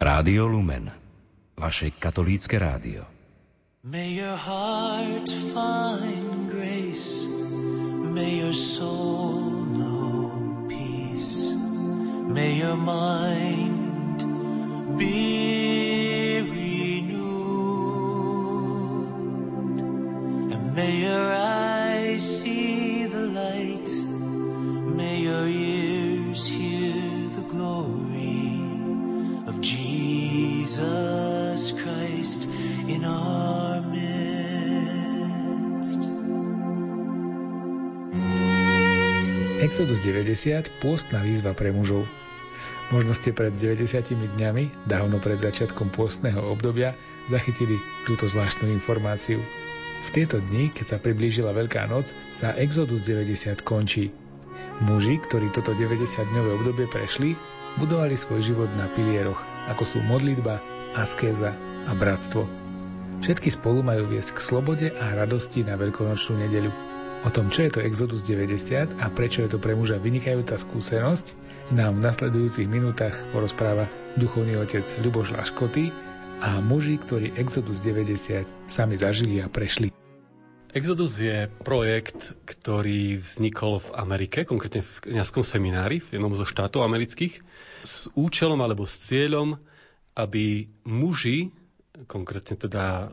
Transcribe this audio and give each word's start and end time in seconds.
Rádio 0.00 0.46
Lumen, 0.46 0.92
vaše 1.58 1.90
katolícke 1.90 2.58
rádio. 2.58 3.02
May 3.82 4.14
your 4.14 4.38
heart 4.38 5.26
find 5.54 6.46
grace, 6.50 7.26
may 8.14 8.38
your 8.38 8.54
soul 8.54 9.66
know 9.74 10.30
peace, 10.70 11.50
may 12.30 12.62
your 12.62 12.76
mind 12.78 14.22
be 14.98 15.47
Exodus 39.78 40.02
90, 40.02 40.82
pôstna 40.82 41.22
výzva 41.22 41.54
pre 41.54 41.70
mužov. 41.70 42.02
Možno 42.90 43.14
ste 43.14 43.30
pred 43.30 43.54
90 43.54 44.10
dňami, 44.34 44.90
dávno 44.90 45.22
pred 45.22 45.38
začiatkom 45.38 45.94
pôstneho 45.94 46.42
obdobia, 46.50 46.98
zachytili 47.30 47.78
túto 48.02 48.26
zvláštnu 48.26 48.74
informáciu. 48.74 49.38
V 50.02 50.08
tieto 50.10 50.42
dni, 50.42 50.74
keď 50.74 50.82
sa 50.82 50.98
priblížila 50.98 51.54
Veľká 51.54 51.86
noc, 51.86 52.10
sa 52.34 52.58
Exodus 52.58 53.06
90 53.06 53.62
končí. 53.62 54.10
Muži, 54.82 55.22
ktorí 55.30 55.54
toto 55.54 55.70
90-dňové 55.78 56.58
obdobie 56.58 56.90
prešli, 56.90 57.38
budovali 57.78 58.18
svoj 58.18 58.42
život 58.42 58.70
na 58.74 58.90
pilieroch, 58.98 59.38
ako 59.70 59.86
sú 59.86 60.02
modlitba, 60.02 60.58
askéza 60.98 61.54
a 61.86 61.94
bratstvo. 61.94 62.50
Všetky 63.22 63.54
spolu 63.54 63.86
majú 63.86 64.10
viesť 64.10 64.34
k 64.34 64.40
slobode 64.42 64.86
a 64.90 65.14
radosti 65.14 65.62
na 65.62 65.78
veľkonočnú 65.78 66.34
nedeľu. 66.34 66.97
O 67.26 67.34
tom, 67.34 67.50
čo 67.50 67.66
je 67.66 67.74
to 67.74 67.80
Exodus 67.82 68.22
90 68.22 68.94
a 69.02 69.06
prečo 69.10 69.42
je 69.42 69.50
to 69.50 69.58
pre 69.58 69.74
muža 69.74 69.98
vynikajúca 69.98 70.54
skúsenosť, 70.54 71.34
nám 71.74 71.98
v 71.98 72.06
nasledujúcich 72.06 72.70
minútach 72.70 73.10
porozpráva 73.34 73.90
duchovný 74.14 74.54
otec 74.54 74.86
Ľuboš 75.02 75.34
Laškoty 75.34 75.90
a 76.38 76.62
muži, 76.62 76.94
ktorí 77.02 77.34
Exodus 77.34 77.82
90 77.82 78.70
sami 78.70 78.94
zažili 78.94 79.42
a 79.42 79.50
prešli. 79.50 79.90
Exodus 80.70 81.18
je 81.18 81.50
projekt, 81.66 82.38
ktorý 82.46 83.18
vznikol 83.18 83.82
v 83.82 83.88
Amerike, 83.98 84.46
konkrétne 84.46 84.86
v 84.86 85.10
kniazskom 85.10 85.42
seminári 85.42 85.98
v 85.98 86.22
jednom 86.22 86.30
zo 86.38 86.46
štátov 86.46 86.86
amerických, 86.86 87.42
s 87.82 88.06
účelom 88.14 88.62
alebo 88.62 88.86
s 88.86 88.94
cieľom, 88.94 89.58
aby 90.14 90.70
muži, 90.86 91.50
konkrétne 92.06 92.54
teda 92.54 93.10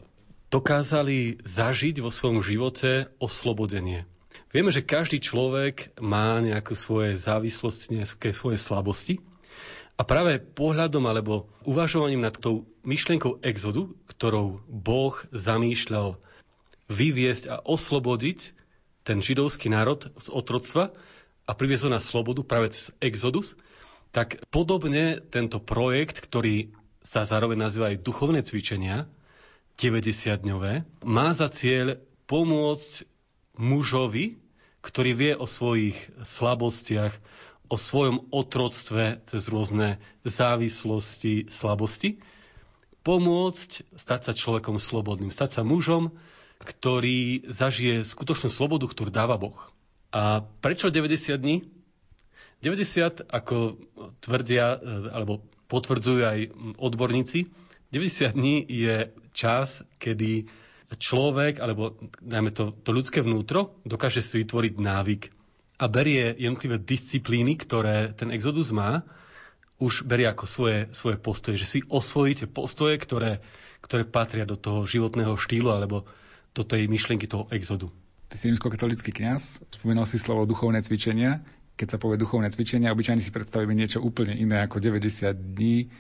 dokázali 0.55 1.43
zažiť 1.43 1.99
vo 1.99 2.07
svojom 2.07 2.39
živote 2.39 3.11
oslobodenie. 3.19 4.07
Vieme, 4.55 4.71
že 4.71 4.87
každý 4.87 5.19
človek 5.19 5.91
má 5.99 6.39
nejaké 6.39 6.79
svoje 6.79 7.19
závislosti, 7.19 7.91
nejaké 7.91 8.31
svoje 8.31 8.55
slabosti. 8.55 9.19
A 9.99 10.07
práve 10.07 10.39
pohľadom 10.39 11.03
alebo 11.11 11.51
uvažovaním 11.67 12.23
nad 12.23 12.35
tou 12.39 12.63
myšlienkou 12.87 13.43
exodu, 13.43 13.91
ktorou 14.07 14.63
Boh 14.67 15.15
zamýšľal 15.35 16.19
vyviesť 16.87 17.43
a 17.51 17.59
oslobodiť 17.59 18.55
ten 19.03 19.19
židovský 19.19 19.67
národ 19.67 20.07
z 20.07 20.27
otroctva 20.31 20.95
a 21.43 21.51
priviesť 21.51 21.87
ho 21.87 21.91
na 21.91 21.99
slobodu 21.99 22.47
práve 22.47 22.71
cez 22.71 22.95
exodus, 23.03 23.59
tak 24.15 24.39
podobne 24.51 25.19
tento 25.19 25.59
projekt, 25.59 26.23
ktorý 26.23 26.71
sa 27.03 27.27
zároveň 27.27 27.59
nazýva 27.59 27.91
aj 27.91 28.03
duchovné 28.03 28.39
cvičenia, 28.43 29.07
90-dňové, 29.75 30.87
má 31.03 31.27
za 31.35 31.51
cieľ 31.51 31.99
pomôcť 32.25 33.05
mužovi, 33.59 34.39
ktorý 34.79 35.11
vie 35.17 35.33
o 35.35 35.49
svojich 35.49 35.97
slabostiach, 36.21 37.13
o 37.65 37.75
svojom 37.75 38.29
otroctve 38.29 39.25
cez 39.25 39.49
rôzne 39.49 39.97
závislosti, 40.21 41.49
slabosti, 41.49 42.21
pomôcť 43.01 43.69
stať 43.97 44.21
sa 44.29 44.33
človekom 44.37 44.77
slobodným, 44.77 45.33
stať 45.33 45.59
sa 45.59 45.61
mužom, 45.65 46.13
ktorý 46.61 47.49
zažije 47.49 48.05
skutočnú 48.05 48.49
slobodu, 48.49 48.85
ktorú 48.89 49.09
dáva 49.09 49.37
Boh. 49.37 49.57
A 50.13 50.45
prečo 50.63 50.93
90 50.93 51.35
dní? 51.41 51.67
90, 52.63 53.27
ako 53.27 53.77
tvrdia, 54.23 54.79
alebo 55.11 55.43
potvrdzujú 55.67 56.21
aj 56.23 56.39
odborníci, 56.79 57.51
90 57.95 58.35
dní 58.35 58.59
je 58.67 59.15
čas, 59.31 59.79
kedy 60.03 60.51
človek, 60.99 61.63
alebo 61.63 61.95
dajme 62.19 62.51
to, 62.51 62.75
to 62.83 62.91
ľudské 62.91 63.23
vnútro, 63.23 63.79
dokáže 63.87 64.19
si 64.19 64.43
vytvoriť 64.43 64.73
návyk 64.75 65.21
a 65.79 65.85
berie 65.87 66.35
jednotlivé 66.35 66.75
disciplíny, 66.75 67.55
ktoré 67.55 68.11
ten 68.11 68.35
exodus 68.35 68.75
má, 68.75 69.07
už 69.79 70.07
berie 70.07 70.27
ako 70.27 70.43
svoje, 70.47 70.79
svoje 70.91 71.19
postoje, 71.19 71.55
že 71.59 71.67
si 71.67 71.79
osvojíte 71.87 72.47
postoje, 72.51 72.99
ktoré, 72.99 73.43
ktoré 73.79 74.03
patria 74.03 74.43
do 74.43 74.59
toho 74.59 74.83
životného 74.87 75.35
štýlu 75.35 75.71
alebo 75.71 76.07
do 76.55 76.63
tej 76.63 76.87
myšlienky 76.91 77.27
toho 77.27 77.47
exodu. 77.51 77.91
Ty 78.27 78.35
si 78.39 78.51
rímskokatolický 78.51 79.11
kňaz, 79.11 79.63
spomínal 79.71 80.07
si 80.07 80.19
slovo 80.19 80.47
duchovné 80.47 80.83
cvičenia. 80.83 81.43
Keď 81.75 81.95
sa 81.95 81.97
povie 81.99 82.15
duchovné 82.15 82.47
cvičenia, 82.51 82.95
obyčajne 82.95 83.19
si 83.19 83.35
predstavíme 83.35 83.75
niečo 83.75 83.99
úplne 83.99 84.31
iné 84.31 84.63
ako 84.63 84.79
90 84.79 85.31
dní 85.31 85.91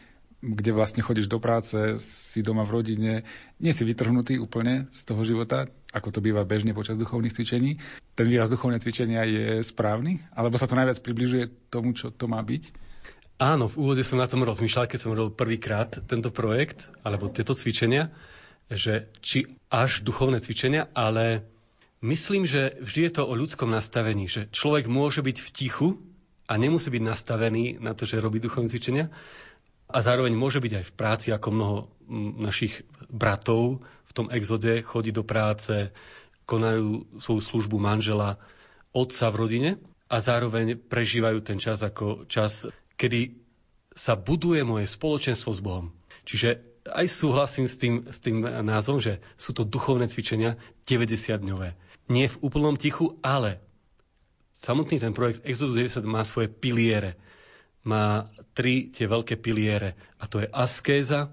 kde 0.41 0.71
vlastne 0.75 1.01
chodíš 1.01 1.31
do 1.31 1.39
práce, 1.39 1.97
si 2.01 2.39
doma 2.45 2.67
v 2.67 2.81
rodine, 2.81 3.13
nie 3.57 3.73
si 3.73 3.87
vytrhnutý 3.87 4.37
úplne 4.37 4.91
z 4.91 5.01
toho 5.07 5.21
života, 5.23 5.65
ako 5.95 6.11
to 6.11 6.19
býva 6.19 6.43
bežne 6.43 6.75
počas 6.75 6.99
duchovných 6.99 7.33
cvičení. 7.33 7.79
Ten 8.13 8.27
výraz 8.27 8.51
duchovné 8.51 8.77
cvičenia 8.83 9.23
je 9.23 9.63
správny? 9.63 10.21
Alebo 10.35 10.59
sa 10.59 10.67
to 10.67 10.75
najviac 10.77 10.99
približuje 11.01 11.71
tomu, 11.71 11.95
čo 11.95 12.11
to 12.11 12.27
má 12.27 12.43
byť? 12.43 12.75
Áno, 13.35 13.67
v 13.67 13.75
úvode 13.83 14.03
som 14.07 14.19
na 14.19 14.31
tom 14.31 14.47
rozmýšľal, 14.47 14.87
keď 14.87 14.99
som 14.99 15.11
robil 15.11 15.35
prvýkrát 15.35 15.91
tento 16.07 16.31
projekt, 16.31 16.87
alebo 17.03 17.27
tieto 17.27 17.51
cvičenia, 17.51 18.11
že 18.71 19.11
či 19.19 19.59
až 19.67 20.07
duchovné 20.07 20.39
cvičenia, 20.39 20.87
ale 20.95 21.43
myslím, 21.99 22.47
že 22.47 22.79
vždy 22.79 23.01
je 23.11 23.13
to 23.19 23.23
o 23.27 23.35
ľudskom 23.35 23.67
nastavení, 23.67 24.31
že 24.31 24.47
človek 24.55 24.87
môže 24.87 25.19
byť 25.19 25.37
v 25.43 25.49
tichu 25.51 25.87
a 26.47 26.55
nemusí 26.55 26.87
byť 26.87 27.03
nastavený 27.03 27.83
na 27.83 27.91
to, 27.91 28.07
že 28.07 28.23
robí 28.23 28.39
duchovné 28.39 28.71
cvičenia, 28.71 29.11
a 29.85 29.97
zároveň 30.01 30.33
môže 30.33 30.57
byť 30.57 30.73
aj 30.81 30.85
v 30.85 30.95
práci, 30.97 31.27
ako 31.29 31.47
mnoho 31.53 31.77
našich 32.41 32.85
bratov 33.09 33.85
v 34.05 34.11
tom 34.13 34.27
exode 34.33 34.81
chodí 34.81 35.13
do 35.13 35.21
práce, 35.21 35.93
konajú 36.45 37.17
svoju 37.17 37.41
službu 37.41 37.77
manžela, 37.81 38.37
otca 38.93 39.29
v 39.33 39.35
rodine 39.35 39.69
a 40.07 40.21
zároveň 40.21 40.77
prežívajú 40.77 41.41
ten 41.41 41.57
čas 41.57 41.81
ako 41.81 42.29
čas, 42.29 42.69
kedy 42.95 43.35
sa 43.95 44.13
buduje 44.13 44.61
moje 44.61 44.85
spoločenstvo 44.87 45.51
s 45.51 45.61
Bohom. 45.63 45.87
Čiže 46.27 46.61
aj 46.85 47.05
súhlasím 47.09 47.65
s 47.65 47.75
tým, 47.81 48.05
s 48.05 48.21
tým 48.21 48.45
názvom, 48.45 49.01
že 49.01 49.17
sú 49.41 49.57
to 49.57 49.65
duchovné 49.65 50.05
cvičenia 50.05 50.61
90-dňové. 50.85 51.73
Nie 52.13 52.29
v 52.29 52.39
úplnom 52.45 52.77
tichu, 52.77 53.17
ale 53.25 53.57
samotný 54.61 55.01
ten 55.01 55.17
projekt 55.17 55.41
Exodus 55.41 55.73
90 55.73 56.05
má 56.05 56.21
svoje 56.21 56.53
piliere 56.53 57.17
má 57.85 58.27
tri 58.57 58.89
tie 58.89 59.05
veľké 59.05 59.37
piliere. 59.37 59.93
A 60.17 60.25
to 60.25 60.41
je 60.41 60.49
askéza, 60.49 61.31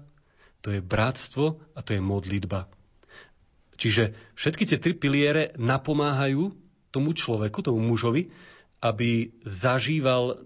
to 0.61 0.71
je 0.71 0.79
bratstvo 0.79 1.59
a 1.73 1.79
to 1.81 1.97
je 1.97 2.01
modlitba. 2.01 2.69
Čiže 3.75 4.13
všetky 4.37 4.69
tie 4.69 4.77
tri 4.77 4.93
piliere 4.93 5.51
napomáhajú 5.57 6.53
tomu 6.93 7.17
človeku, 7.17 7.65
tomu 7.65 7.81
mužovi, 7.81 8.29
aby 8.79 9.33
zažíval 9.43 10.45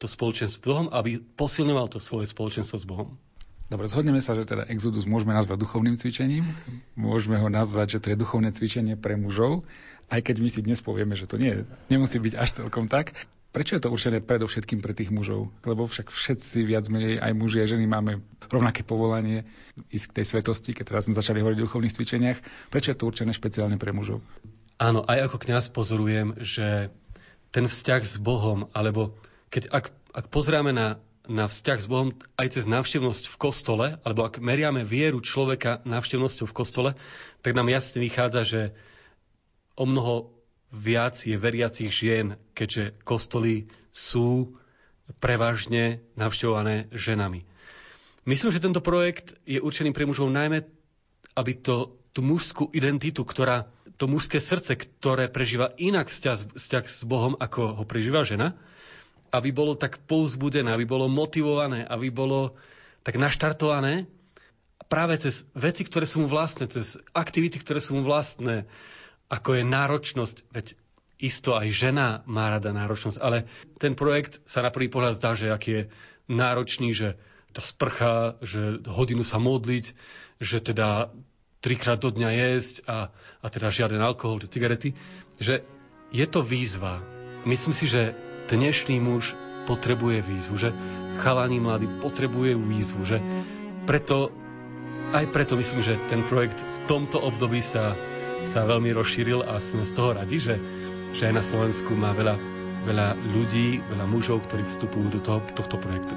to 0.00 0.06
spoločenstvo 0.08 0.58
s 0.58 0.64
Bohom, 0.64 0.88
aby 0.88 1.20
posilňoval 1.20 1.92
to 1.92 2.00
svoje 2.00 2.24
spoločenstvo 2.32 2.80
s 2.80 2.88
Bohom. 2.88 3.20
Dobre, 3.70 3.86
zhodneme 3.86 4.18
sa, 4.18 4.34
že 4.34 4.48
teda 4.48 4.66
Exodus 4.66 5.06
môžeme 5.06 5.30
nazvať 5.30 5.62
duchovným 5.62 5.94
cvičením. 5.94 6.42
Môžeme 6.98 7.38
ho 7.38 7.46
nazvať, 7.46 7.86
že 7.94 8.02
to 8.02 8.06
je 8.10 8.16
duchovné 8.18 8.50
cvičenie 8.50 8.98
pre 8.98 9.14
mužov, 9.14 9.62
aj 10.10 10.26
keď 10.26 10.36
my 10.42 10.48
si 10.50 10.60
dnes 10.66 10.82
povieme, 10.82 11.14
že 11.14 11.30
to 11.30 11.38
nie, 11.38 11.62
nemusí 11.86 12.18
byť 12.18 12.34
až 12.34 12.48
celkom 12.64 12.90
tak. 12.90 13.14
Prečo 13.50 13.74
je 13.74 13.82
to 13.82 13.90
určené 13.90 14.22
predovšetkým 14.22 14.78
pre 14.78 14.94
tých 14.94 15.10
mužov? 15.10 15.50
Lebo 15.66 15.82
však 15.90 16.14
všetci 16.14 16.62
viac 16.62 16.86
menej, 16.86 17.18
aj 17.18 17.34
muži, 17.34 17.66
aj 17.66 17.74
ženy 17.74 17.90
máme 17.90 18.22
rovnaké 18.46 18.86
povolanie 18.86 19.42
ísť 19.90 20.06
k 20.06 20.16
tej 20.22 20.26
svetosti, 20.30 20.70
keď 20.70 20.94
teraz 20.94 21.10
sme 21.10 21.18
začali 21.18 21.42
hovoriť 21.42 21.58
o 21.58 21.66
duchovných 21.66 21.94
cvičeniach. 21.98 22.38
Prečo 22.70 22.94
je 22.94 22.98
to 23.02 23.10
určené 23.10 23.34
špeciálne 23.34 23.74
pre 23.74 23.90
mužov? 23.90 24.22
Áno, 24.78 25.02
aj 25.02 25.26
ako 25.26 25.36
kňaz 25.42 25.74
pozorujem, 25.74 26.38
že 26.38 26.94
ten 27.50 27.66
vzťah 27.66 28.02
s 28.06 28.16
Bohom, 28.22 28.70
alebo 28.70 29.18
keď 29.50 29.66
ak, 29.74 29.90
ak 30.14 30.26
pozrieme 30.30 30.70
na, 30.70 31.02
na 31.26 31.50
vzťah 31.50 31.78
s 31.82 31.90
Bohom 31.90 32.14
aj 32.38 32.54
cez 32.54 32.70
návštevnosť 32.70 33.34
v 33.34 33.36
kostole, 33.36 33.86
alebo 34.06 34.30
ak 34.30 34.38
meriame 34.38 34.86
vieru 34.86 35.18
človeka 35.18 35.82
návštevnosťou 35.82 36.46
v 36.46 36.56
kostole, 36.56 36.90
tak 37.42 37.58
nám 37.58 37.66
jasne 37.66 37.98
vychádza, 37.98 38.46
že 38.46 38.60
o 39.74 39.84
mnoho 39.90 40.30
viac 40.70 41.18
je 41.18 41.34
veriacich 41.34 41.90
žien, 41.90 42.38
keďže 42.54 42.94
kostoly 43.02 43.66
sú 43.90 44.54
prevažne 45.18 45.98
navštevované 46.14 46.86
ženami. 46.94 47.42
myslím, 48.30 48.50
že 48.54 48.62
tento 48.62 48.78
projekt 48.78 49.34
je 49.42 49.58
určený 49.58 49.90
pre 49.90 50.06
mužov 50.06 50.30
najmä, 50.30 50.62
aby 51.34 51.52
to, 51.58 51.98
tú 52.14 52.22
mužskú 52.22 52.70
identitu, 52.70 53.26
ktorá, 53.26 53.66
to 53.98 54.06
mužské 54.06 54.38
srdce, 54.38 54.78
ktoré 54.78 55.26
prežíva 55.26 55.74
inak 55.76 56.08
vzťah, 56.08 56.54
vzťah 56.54 56.84
s 56.86 57.02
Bohom, 57.02 57.34
ako 57.38 57.82
ho 57.82 57.84
prežíva 57.84 58.22
žena, 58.22 58.54
aby 59.34 59.50
bolo 59.50 59.74
tak 59.74 59.98
povzbudené, 60.06 60.70
aby 60.70 60.86
bolo 60.86 61.06
motivované, 61.10 61.86
aby 61.86 62.10
bolo 62.10 62.54
tak 63.02 63.18
naštartované 63.18 64.10
práve 64.90 65.22
cez 65.22 65.46
veci, 65.54 65.86
ktoré 65.86 66.02
sú 66.02 66.26
mu 66.26 66.28
vlastné, 66.30 66.66
cez 66.66 66.98
aktivity, 67.14 67.62
ktoré 67.62 67.78
sú 67.78 67.94
mu 67.94 68.02
vlastné, 68.02 68.66
ako 69.30 69.50
je 69.56 69.64
náročnosť, 69.64 70.36
veď 70.50 70.66
isto 71.20 71.54
aj 71.54 71.68
žena 71.70 72.26
má 72.26 72.50
rada 72.50 72.74
náročnosť, 72.74 73.18
ale 73.22 73.46
ten 73.78 73.94
projekt 73.94 74.42
sa 74.48 74.64
na 74.64 74.74
prvý 74.74 74.90
pohľad 74.90 75.14
zdá, 75.16 75.38
že 75.38 75.52
aký 75.52 75.70
je 75.70 75.82
náročný, 76.26 76.90
že 76.90 77.14
tá 77.54 77.62
sprcha, 77.62 78.40
že 78.42 78.82
hodinu 78.88 79.22
sa 79.22 79.38
modliť, 79.38 79.94
že 80.42 80.58
teda 80.58 81.12
trikrát 81.60 82.00
do 82.00 82.08
dňa 82.08 82.30
jesť 82.32 82.74
a, 82.88 83.12
a 83.44 83.46
teda 83.52 83.68
žiaden 83.68 84.00
alkohol, 84.00 84.40
cigarety, 84.40 84.96
že 85.36 85.60
je 86.10 86.26
to 86.26 86.40
výzva. 86.40 87.04
Myslím 87.44 87.76
si, 87.76 87.84
že 87.84 88.16
dnešný 88.48 88.96
muž 88.98 89.36
potrebuje 89.68 90.24
výzvu, 90.24 90.56
že 90.56 90.72
chalani 91.20 91.60
mladí 91.60 91.86
potrebuje 92.00 92.56
výzvu, 92.56 93.02
že 93.04 93.20
preto, 93.84 94.32
aj 95.12 95.28
preto 95.30 95.54
myslím, 95.60 95.84
že 95.84 96.00
ten 96.08 96.24
projekt 96.24 96.64
v 96.64 96.78
tomto 96.88 97.20
období 97.20 97.60
sa, 97.60 97.92
sa 98.44 98.66
veľmi 98.66 98.90
rozšíril 98.96 99.44
a 99.44 99.60
sme 99.60 99.84
z 99.84 99.92
toho 99.92 100.16
radi, 100.16 100.38
že, 100.40 100.56
že 101.12 101.30
aj 101.30 101.34
na 101.36 101.44
Slovensku 101.44 101.92
má 101.96 102.16
veľa, 102.16 102.36
veľa 102.88 103.08
ľudí, 103.36 103.84
veľa 103.92 104.06
mužov, 104.08 104.44
ktorí 104.48 104.64
vstupujú 104.66 105.06
do 105.12 105.20
toho, 105.20 105.38
tohto 105.56 105.76
projektu. 105.76 106.14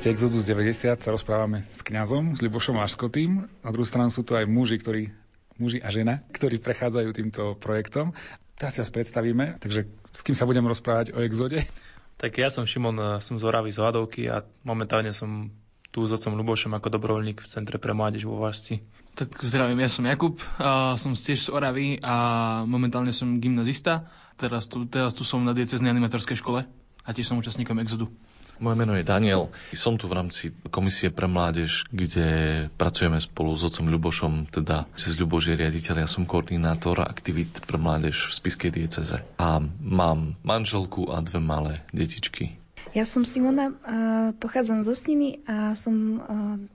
Projekte 0.00 0.16
Exodus 0.16 0.48
90 0.48 1.04
sa 1.04 1.12
rozprávame 1.12 1.68
s 1.76 1.84
kňazom, 1.84 2.32
s 2.32 2.40
Libošom 2.40 2.80
Laškotým. 2.80 3.44
Na 3.60 3.68
druhú 3.68 3.84
stranu 3.84 4.08
sú 4.08 4.24
tu 4.24 4.32
aj 4.32 4.48
muži, 4.48 4.80
ktorí, 4.80 5.12
muži 5.60 5.76
a 5.84 5.92
žena, 5.92 6.24
ktorí 6.32 6.56
prechádzajú 6.56 7.12
týmto 7.12 7.52
projektom. 7.60 8.16
Teraz 8.56 8.72
si 8.72 8.80
vás 8.80 8.88
predstavíme, 8.88 9.60
takže 9.60 9.92
s 10.08 10.24
kým 10.24 10.32
sa 10.32 10.48
budem 10.48 10.64
rozprávať 10.64 11.12
o 11.12 11.20
Exode? 11.20 11.60
Tak 12.16 12.32
ja 12.32 12.48
som 12.48 12.64
Šimon, 12.64 12.96
eh, 12.96 13.20
som 13.20 13.36
z 13.36 13.44
Oravy 13.44 13.76
z 13.76 13.84
Hladovky 13.84 14.24
a 14.32 14.40
momentálne 14.64 15.12
som 15.12 15.52
tu 15.92 16.08
s 16.08 16.16
otcom 16.16 16.32
Lubošom 16.32 16.72
ako 16.72 16.96
dobrovoľník 16.96 17.44
v 17.44 17.50
Centre 17.52 17.76
pre 17.76 17.92
mládež 17.92 18.24
vo 18.24 18.40
Vážci. 18.40 18.80
Tak 19.20 19.36
zdravím, 19.44 19.84
ja 19.84 19.92
som 19.92 20.08
Jakub, 20.08 20.40
a 20.56 20.96
som 20.96 21.12
tiež 21.12 21.44
z 21.44 21.52
Oravy 21.52 22.00
a 22.00 22.16
momentálne 22.64 23.12
som 23.12 23.36
gymnazista. 23.36 24.08
Teraz 24.40 24.64
tu, 24.64 24.88
teraz 24.88 25.12
tu 25.12 25.28
som 25.28 25.44
na 25.44 25.52
dieceznej 25.52 25.92
animatorskej 25.92 26.40
škole 26.40 26.64
a 27.04 27.08
tiež 27.12 27.28
som 27.28 27.36
účastníkom 27.36 27.76
Exodu. 27.84 28.08
Moje 28.60 28.76
meno 28.76 28.92
je 28.92 29.08
Daniel. 29.08 29.48
Som 29.72 29.96
tu 29.96 30.04
v 30.04 30.20
rámci 30.20 30.52
Komisie 30.68 31.08
pre 31.08 31.24
mládež, 31.24 31.88
kde 31.88 32.28
pracujeme 32.76 33.16
spolu 33.16 33.56
s 33.56 33.64
otcom 33.64 33.88
Ľubošom, 33.88 34.52
teda 34.52 34.84
cez 35.00 35.16
Ľuboš 35.16 35.56
je 35.56 35.60
riaditeľ, 35.64 36.04
ja 36.04 36.08
som 36.08 36.28
koordinátor 36.28 37.00
aktivít 37.00 37.64
pre 37.64 37.80
mládež 37.80 38.28
v 38.28 38.36
Spiskej 38.36 38.70
dieceze. 38.76 39.24
A 39.40 39.64
mám 39.80 40.36
manželku 40.44 41.08
a 41.08 41.24
dve 41.24 41.40
malé 41.40 41.80
detičky. 41.96 42.60
Ja 42.92 43.08
som 43.08 43.24
Simona, 43.24 43.72
a 43.80 43.96
pochádzam 44.36 44.84
zo 44.84 44.92
Sniny 44.92 45.40
a 45.48 45.72
som 45.72 46.20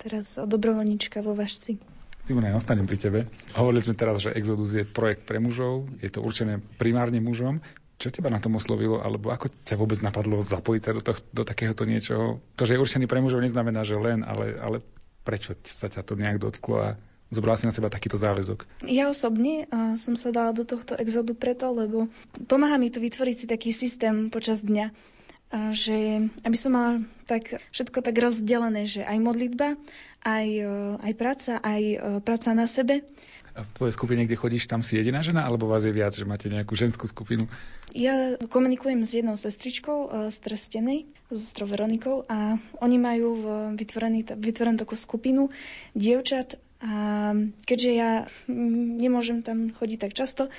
teraz 0.01 0.41
dobrovoľníčka 0.41 1.21
vo 1.21 1.37
Vašci. 1.37 1.77
Simona, 2.25 2.49
ja 2.49 2.57
ostanem 2.57 2.89
pri 2.89 2.97
tebe. 2.97 3.19
Hovorili 3.53 3.85
sme 3.85 3.93
teraz, 3.93 4.25
že 4.25 4.33
Exodus 4.33 4.73
je 4.73 4.81
projekt 4.81 5.29
pre 5.29 5.37
mužov, 5.37 5.85
je 6.01 6.09
to 6.09 6.25
určené 6.25 6.57
primárne 6.81 7.21
mužom. 7.21 7.61
Čo 7.95 8.11
teba 8.11 8.27
na 8.27 8.43
tom 8.43 8.59
oslovilo, 8.59 8.99
alebo 8.99 9.31
ako 9.31 9.47
ťa 9.63 9.79
vôbec 9.79 9.99
napadlo 10.03 10.43
zapojiť 10.43 10.81
sa 10.83 10.91
do, 10.91 11.01
toho, 11.01 11.17
do 11.31 11.43
takéhoto 11.47 11.87
niečoho? 11.87 12.43
To, 12.59 12.63
že 12.67 12.75
je 12.75 12.83
určený 12.83 13.07
pre 13.07 13.23
mužov, 13.23 13.39
neznamená, 13.39 13.87
že 13.87 13.95
len, 13.95 14.19
ale, 14.27 14.59
ale 14.59 14.77
prečo 15.23 15.55
sa 15.63 15.87
ťa 15.87 16.03
to 16.03 16.19
nejak 16.19 16.43
dotklo 16.43 16.75
a 16.75 16.89
zobrala 17.33 17.57
si 17.57 17.65
na 17.65 17.73
seba 17.73 17.87
takýto 17.89 18.19
záväzok? 18.19 18.85
Ja 18.85 19.09
osobne 19.09 19.65
uh, 19.71 19.95
som 19.97 20.13
sa 20.19 20.29
dala 20.29 20.51
do 20.51 20.67
tohto 20.67 20.93
exodu 20.99 21.33
preto, 21.33 21.71
lebo 21.73 22.11
pomáha 22.45 22.77
mi 22.77 22.93
tu 22.93 23.01
vytvoriť 23.01 23.35
si 23.35 23.45
taký 23.49 23.71
systém 23.71 24.29
počas 24.29 24.61
dňa, 24.61 24.91
uh, 24.91 25.71
že 25.73 26.29
aby 26.45 26.57
som 26.59 26.71
mala 26.75 26.93
tak, 27.25 27.57
všetko 27.73 28.05
tak 28.05 28.15
rozdelené, 28.19 28.85
že 28.85 29.01
aj 29.01 29.17
modlitba, 29.23 29.79
aj, 30.21 30.47
uh, 30.61 30.95
aj 31.01 31.13
práca, 31.17 31.51
aj 31.63 31.83
uh, 31.95 31.97
práca 32.21 32.53
na 32.53 32.69
sebe 32.69 33.07
v 33.55 33.71
tvojej 33.71 33.93
skupine, 33.95 34.21
kde 34.27 34.35
chodíš, 34.35 34.67
tam 34.67 34.83
si 34.83 34.99
jediná 34.99 35.23
žena, 35.23 35.47
alebo 35.47 35.71
vás 35.71 35.87
je 35.87 35.95
viac, 35.95 36.11
že 36.11 36.27
máte 36.27 36.51
nejakú 36.51 36.75
ženskú 36.75 37.07
skupinu? 37.07 37.47
Ja 37.95 38.35
komunikujem 38.51 39.07
s 39.07 39.15
jednou 39.15 39.39
sestričkou 39.39 39.97
e, 39.97 40.07
z 40.27 40.37
Trstenej, 40.43 41.07
s 41.31 41.37
sestrou 41.39 41.71
Veronikou 41.71 42.27
a 42.27 42.59
oni 42.83 42.97
majú 42.99 43.29
vytvorený, 43.79 44.27
vytvorenú 44.35 44.75
takú 44.75 44.99
skupinu 44.99 45.47
dievčat 45.95 46.59
a 46.83 47.31
keďže 47.63 47.91
ja 47.95 48.11
nemôžem 48.99 49.41
tam 49.41 49.71
chodiť 49.71 49.97
tak 50.03 50.11
často, 50.11 50.51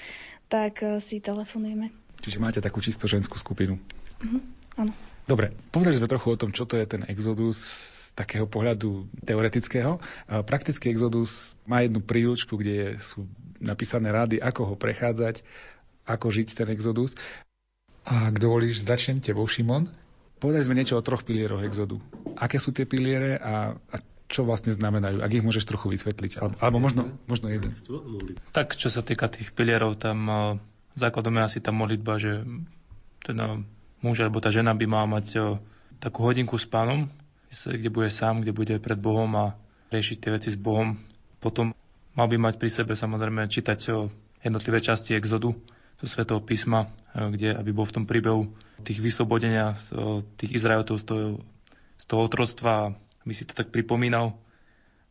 tak 0.48 0.80
e, 0.80 0.98
si 0.98 1.20
telefonujeme. 1.20 1.92
Čiže 2.24 2.40
máte 2.40 2.64
takú 2.64 2.80
čisto 2.80 3.04
ženskú 3.04 3.36
skupinu? 3.36 3.76
Uh-huh, 4.24 4.40
áno. 4.80 4.96
Dobre, 5.26 5.52
povedali 5.74 5.98
sme 5.98 6.08
trochu 6.08 6.32
o 6.32 6.40
tom, 6.40 6.54
čo 6.54 6.64
to 6.64 6.78
je 6.78 6.86
ten 6.86 7.02
exodus, 7.10 7.82
takého 8.16 8.48
pohľadu 8.48 9.12
teoretického. 9.28 10.00
Praktický 10.26 10.88
exodus 10.88 11.52
má 11.68 11.84
jednu 11.84 12.00
príručku, 12.00 12.56
kde 12.56 12.96
sú 12.96 13.28
napísané 13.60 14.08
rady, 14.08 14.40
ako 14.40 14.72
ho 14.72 14.74
prechádzať, 14.74 15.44
ako 16.08 16.26
žiť 16.32 16.48
ten 16.56 16.68
exodus. 16.72 17.12
A 18.08 18.32
ak 18.32 18.40
dovolíš, 18.40 18.80
začnem 18.88 19.20
tebou, 19.20 19.44
Šimon. 19.44 19.92
Povedali 20.40 20.64
sme 20.64 20.78
niečo 20.80 20.96
o 20.96 21.04
troch 21.04 21.28
pilieroch 21.28 21.60
exodu. 21.64 22.00
Aké 22.40 22.56
sú 22.56 22.72
tie 22.72 22.88
piliere 22.88 23.36
a, 23.36 23.76
a 23.76 23.96
čo 24.26 24.42
vlastne 24.42 24.74
znamenajú, 24.74 25.22
ak 25.22 25.32
ich 25.38 25.46
môžeš 25.46 25.70
trochu 25.70 25.86
vysvetliť, 25.94 26.42
alebo, 26.42 26.54
alebo 26.58 26.78
možno, 26.82 27.02
možno 27.30 27.46
jeden. 27.46 27.70
Tak, 28.50 28.74
čo 28.74 28.90
sa 28.90 29.00
týka 29.00 29.30
tých 29.30 29.54
pilierov, 29.54 29.94
tam 30.02 30.18
uh, 30.26 30.38
základom 30.98 31.38
je 31.38 31.46
asi 31.46 31.58
tá 31.62 31.70
modlitba, 31.70 32.18
že 32.18 32.42
teda 33.22 33.62
muž 34.02 34.16
alebo 34.22 34.42
tá 34.42 34.50
žena 34.50 34.74
by 34.74 34.86
mala 34.90 35.06
mať 35.22 35.26
uh, 35.38 35.44
takú 36.02 36.26
hodinku 36.26 36.58
s 36.58 36.66
pánom, 36.66 37.06
kde 37.50 37.90
bude 37.90 38.10
sám, 38.10 38.42
kde 38.42 38.52
bude 38.52 38.74
pred 38.82 38.98
Bohom 38.98 39.30
a 39.38 39.54
riešiť 39.90 40.16
tie 40.18 40.30
veci 40.34 40.48
s 40.50 40.58
Bohom. 40.58 40.98
Potom 41.38 41.72
mal 42.18 42.26
by 42.26 42.36
mať 42.40 42.54
pri 42.58 42.70
sebe 42.72 42.92
samozrejme 42.98 43.46
čítať 43.46 43.78
jednotlivé 44.42 44.78
časti 44.82 45.14
exodu 45.14 45.54
zo 45.96 46.06
Svetého 46.06 46.42
písma, 46.44 46.92
kde 47.14 47.56
aby 47.56 47.70
bol 47.72 47.88
v 47.88 47.94
tom 48.02 48.04
príbehu 48.04 48.52
tých 48.84 49.00
vyslobodenia 49.00 49.78
tých 50.36 50.60
Izraeltov 50.60 51.00
z 51.00 51.04
toho, 51.08 51.24
z 51.96 52.04
toho 52.04 52.20
otroctva, 52.28 52.92
aby 53.24 53.32
si 53.32 53.48
to 53.48 53.56
tak 53.56 53.72
pripomínal. 53.72 54.36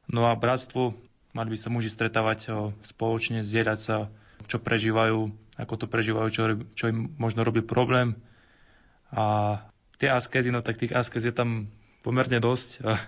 No 0.06 0.30
a 0.30 0.38
bratstvo, 0.38 0.94
mali 1.34 1.50
by 1.50 1.58
sa 1.58 1.74
muži 1.74 1.90
stretávať 1.90 2.54
spoločne, 2.86 3.42
zdieľať 3.42 3.80
sa, 3.82 4.14
čo 4.46 4.62
prežívajú, 4.62 5.34
ako 5.58 5.74
to 5.74 5.86
prežívajú, 5.90 6.28
čo, 6.30 6.42
čo 6.78 6.86
im 6.92 7.18
možno 7.18 7.42
robí 7.42 7.66
problém. 7.66 8.14
A 9.10 9.58
tie 9.98 10.14
askezy, 10.14 10.54
no 10.54 10.62
tak 10.62 10.78
tých 10.78 10.94
askez 10.94 11.26
je 11.26 11.34
tam 11.34 11.72
pomerne 12.06 12.38
dosť. 12.38 12.86
A 12.86 13.02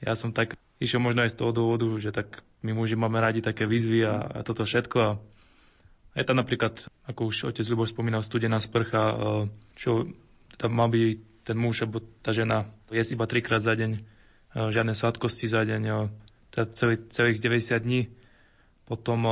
ja 0.00 0.16
som 0.16 0.32
tak 0.32 0.56
išiel 0.80 1.04
možno 1.04 1.28
aj 1.28 1.36
z 1.36 1.38
toho 1.44 1.52
dôvodu, 1.52 1.84
že 2.00 2.08
tak 2.08 2.40
my 2.64 2.72
muži 2.72 2.96
máme 2.96 3.20
radi 3.20 3.44
také 3.44 3.68
výzvy 3.68 4.08
a, 4.08 4.24
a 4.24 4.38
toto 4.40 4.64
všetko. 4.64 4.96
A, 4.96 5.10
Je 6.16 6.24
tam 6.24 6.40
napríklad, 6.40 6.80
ako 7.04 7.28
už 7.28 7.52
otec 7.52 7.68
Ľuboš 7.68 7.92
spomínal, 7.92 8.24
studená 8.24 8.56
sprcha, 8.56 9.12
čo 9.76 10.08
tam 10.56 10.72
má 10.72 10.88
byť 10.88 11.44
ten 11.44 11.60
muž 11.60 11.84
alebo 11.84 12.00
tá 12.24 12.32
žena 12.32 12.72
jesť 12.88 13.20
iba 13.20 13.28
trikrát 13.28 13.60
za 13.60 13.76
deň, 13.76 14.00
žiadne 14.54 14.96
sladkosti 14.96 15.44
za 15.44 15.66
deň, 15.68 16.08
teda 16.56 16.64
celý, 16.72 16.96
celých 17.12 17.42
90 17.42 17.84
dní. 17.84 18.00
Potom 18.88 19.26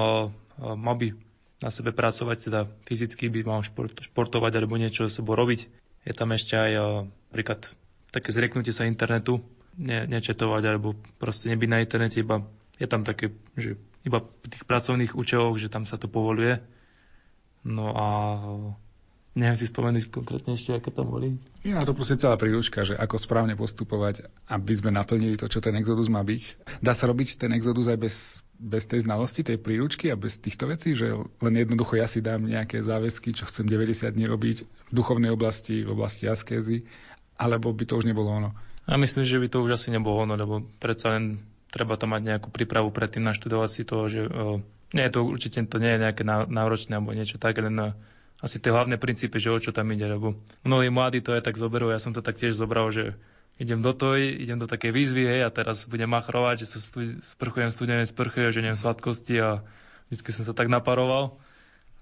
mal 0.59 0.95
by 0.99 1.17
na 1.63 1.71
sebe 1.71 1.95
pracovať, 1.95 2.51
teda 2.51 2.61
fyzicky 2.85 3.31
by 3.31 3.41
mal 3.47 3.63
šport, 3.63 3.95
športovať 4.03 4.53
alebo 4.59 4.75
niečo 4.75 5.07
s 5.07 5.23
robiť. 5.23 5.61
Je 6.03 6.13
tam 6.13 6.35
ešte 6.35 6.59
aj 6.59 6.73
napríklad 7.31 7.71
také 8.13 8.29
zrieknutie 8.31 8.71
sa 8.71 8.85
internetu, 8.85 9.41
ne, 9.81 10.05
nečetovať 10.07 10.63
alebo 10.69 10.95
proste 11.17 11.49
nebyť 11.49 11.69
na 11.69 11.81
internete, 11.81 12.21
iba 12.21 12.45
je 12.77 12.87
tam 12.87 13.03
také, 13.03 13.33
že 13.57 13.81
iba 14.05 14.21
v 14.21 14.47
tých 14.47 14.65
pracovných 14.69 15.17
účeloch, 15.17 15.57
že 15.57 15.73
tam 15.73 15.89
sa 15.89 15.97
to 15.97 16.11
povoluje. 16.11 16.61
No 17.63 17.95
a 17.95 18.07
neviem 19.33 19.57
si 19.57 19.71
spomenúť 19.71 20.11
konkrétne 20.13 20.59
ešte, 20.59 20.75
aké 20.77 20.91
tam 20.91 21.09
boli. 21.09 21.39
Je 21.63 21.73
na 21.73 21.87
to 21.87 21.95
proste 21.95 22.19
celá 22.19 22.35
príručka, 22.35 22.83
že 22.83 22.99
ako 22.99 23.17
správne 23.17 23.55
postupovať, 23.55 24.27
aby 24.51 24.73
sme 24.75 24.91
naplnili 24.91 25.39
to, 25.39 25.47
čo 25.47 25.63
ten 25.63 25.79
exodus 25.79 26.11
má 26.11 26.21
byť. 26.21 26.43
Dá 26.83 26.93
sa 26.93 27.07
robiť 27.07 27.39
ten 27.39 27.55
exodus 27.55 27.87
aj 27.87 27.99
bez, 28.03 28.17
bez 28.59 28.85
tej 28.91 29.07
znalosti, 29.07 29.47
tej 29.47 29.63
príručky 29.63 30.11
a 30.11 30.19
bez 30.19 30.43
týchto 30.43 30.69
vecí, 30.69 30.93
že 30.99 31.15
len 31.15 31.55
jednoducho 31.55 31.97
ja 31.97 32.11
si 32.11 32.19
dám 32.19 32.45
nejaké 32.45 32.83
záväzky, 32.83 33.33
čo 33.33 33.47
chcem 33.47 33.65
90 33.71 34.11
dní 34.11 34.27
robiť 34.27 34.57
v 34.67 34.91
duchovnej 34.91 35.31
oblasti, 35.31 35.87
v 35.87 35.95
oblasti 35.95 36.27
askézy, 36.27 36.85
alebo 37.37 37.73
by 37.73 37.85
to 37.89 37.99
už 37.99 38.09
nebolo 38.09 38.31
ono. 38.33 38.51
Ja 38.91 38.99
myslím, 38.99 39.23
že 39.23 39.39
by 39.39 39.49
to 39.49 39.63
už 39.63 39.79
asi 39.79 39.89
nebolo 39.95 40.27
ono, 40.27 40.35
lebo 40.35 40.67
predsa 40.83 41.15
len 41.15 41.39
treba 41.71 41.97
to 41.97 42.11
mať 42.11 42.21
nejakú 42.23 42.49
prípravu 42.53 42.93
predtým 42.93 43.25
naštudovať 43.25 43.71
si 43.71 43.83
to, 43.87 43.99
že 44.11 44.21
o, 44.27 44.61
nie 44.93 45.05
je 45.07 45.13
to 45.15 45.21
určite 45.25 45.59
to 45.71 45.77
nie 45.81 45.97
je 45.97 46.03
nejaké 46.03 46.23
náročné 46.29 46.99
alebo 46.99 47.17
niečo 47.17 47.41
tak, 47.41 47.63
len 47.63 47.73
o, 47.79 47.89
asi 48.43 48.59
tie 48.59 48.75
hlavné 48.75 48.99
princípy, 48.99 49.39
že 49.39 49.55
o 49.55 49.59
čo 49.63 49.71
tam 49.71 49.89
ide, 49.95 50.05
lebo 50.11 50.35
mnohí 50.67 50.91
mladí 50.91 51.23
to 51.23 51.33
aj 51.33 51.47
tak 51.47 51.57
zoberú, 51.57 51.95
ja 51.95 52.03
som 52.03 52.11
to 52.11 52.21
tak 52.21 52.37
tiež 52.37 52.59
zobral, 52.59 52.91
že 52.91 53.15
idem 53.63 53.81
do 53.81 53.95
toho, 53.95 54.19
idem 54.19 54.59
do 54.59 54.67
takej 54.67 54.91
výzvy, 54.91 55.23
hej, 55.29 55.41
a 55.47 55.55
teraz 55.55 55.87
budem 55.87 56.11
machrovať, 56.11 56.67
že 56.67 56.77
sa 56.77 56.79
sprchujem 57.23 57.71
studené 57.71 58.03
sprchy, 58.03 58.51
že 58.51 58.65
neviem 58.65 58.81
sladkosti 58.81 59.39
a 59.39 59.63
vždy 60.11 60.31
som 60.35 60.45
sa 60.45 60.53
tak 60.57 60.67
naparoval. 60.67 61.39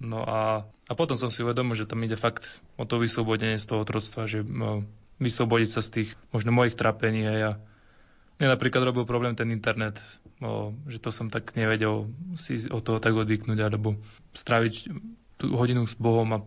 No 0.01 0.25
a, 0.25 0.65
a 0.89 0.93
potom 0.97 1.21
som 1.21 1.29
si 1.29 1.45
uvedomil, 1.45 1.77
že 1.77 1.85
tam 1.85 2.01
ide 2.01 2.17
fakt 2.17 2.49
o 2.81 2.89
to 2.89 2.97
vyslobodenie 2.97 3.61
z 3.61 3.69
toho 3.69 3.85
otroctva, 3.85 4.25
že 4.25 4.41
no, 4.41 4.81
vyslobodiť 5.21 5.69
sa 5.69 5.81
z 5.85 5.89
tých 6.01 6.09
možno 6.33 6.51
mojich 6.51 6.75
trápení 6.75 7.23
hej, 7.23 7.43
a 7.45 7.53
mne 8.41 8.57
napríklad 8.57 8.83
robil 8.89 9.05
problém 9.05 9.37
ten 9.37 9.53
internet, 9.53 10.01
o, 10.41 10.73
že 10.89 10.97
to 10.97 11.13
som 11.13 11.29
tak 11.29 11.53
nevedel 11.55 12.09
si 12.41 12.57
od 12.73 12.81
toho 12.81 12.97
tak 12.97 13.13
odvyknúť 13.13 13.61
alebo 13.61 14.01
stráviť 14.33 14.89
tú 15.37 15.53
hodinu 15.53 15.85
s 15.85 15.93
Bohom 15.95 16.29
a 16.33 16.39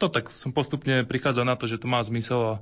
to 0.00 0.08
tak 0.08 0.32
som 0.32 0.50
postupne 0.50 1.04
prichádzal 1.04 1.44
na 1.46 1.54
to, 1.54 1.68
že 1.68 1.78
to 1.78 1.86
má 1.86 2.00
zmysel 2.02 2.40
a 2.40 2.54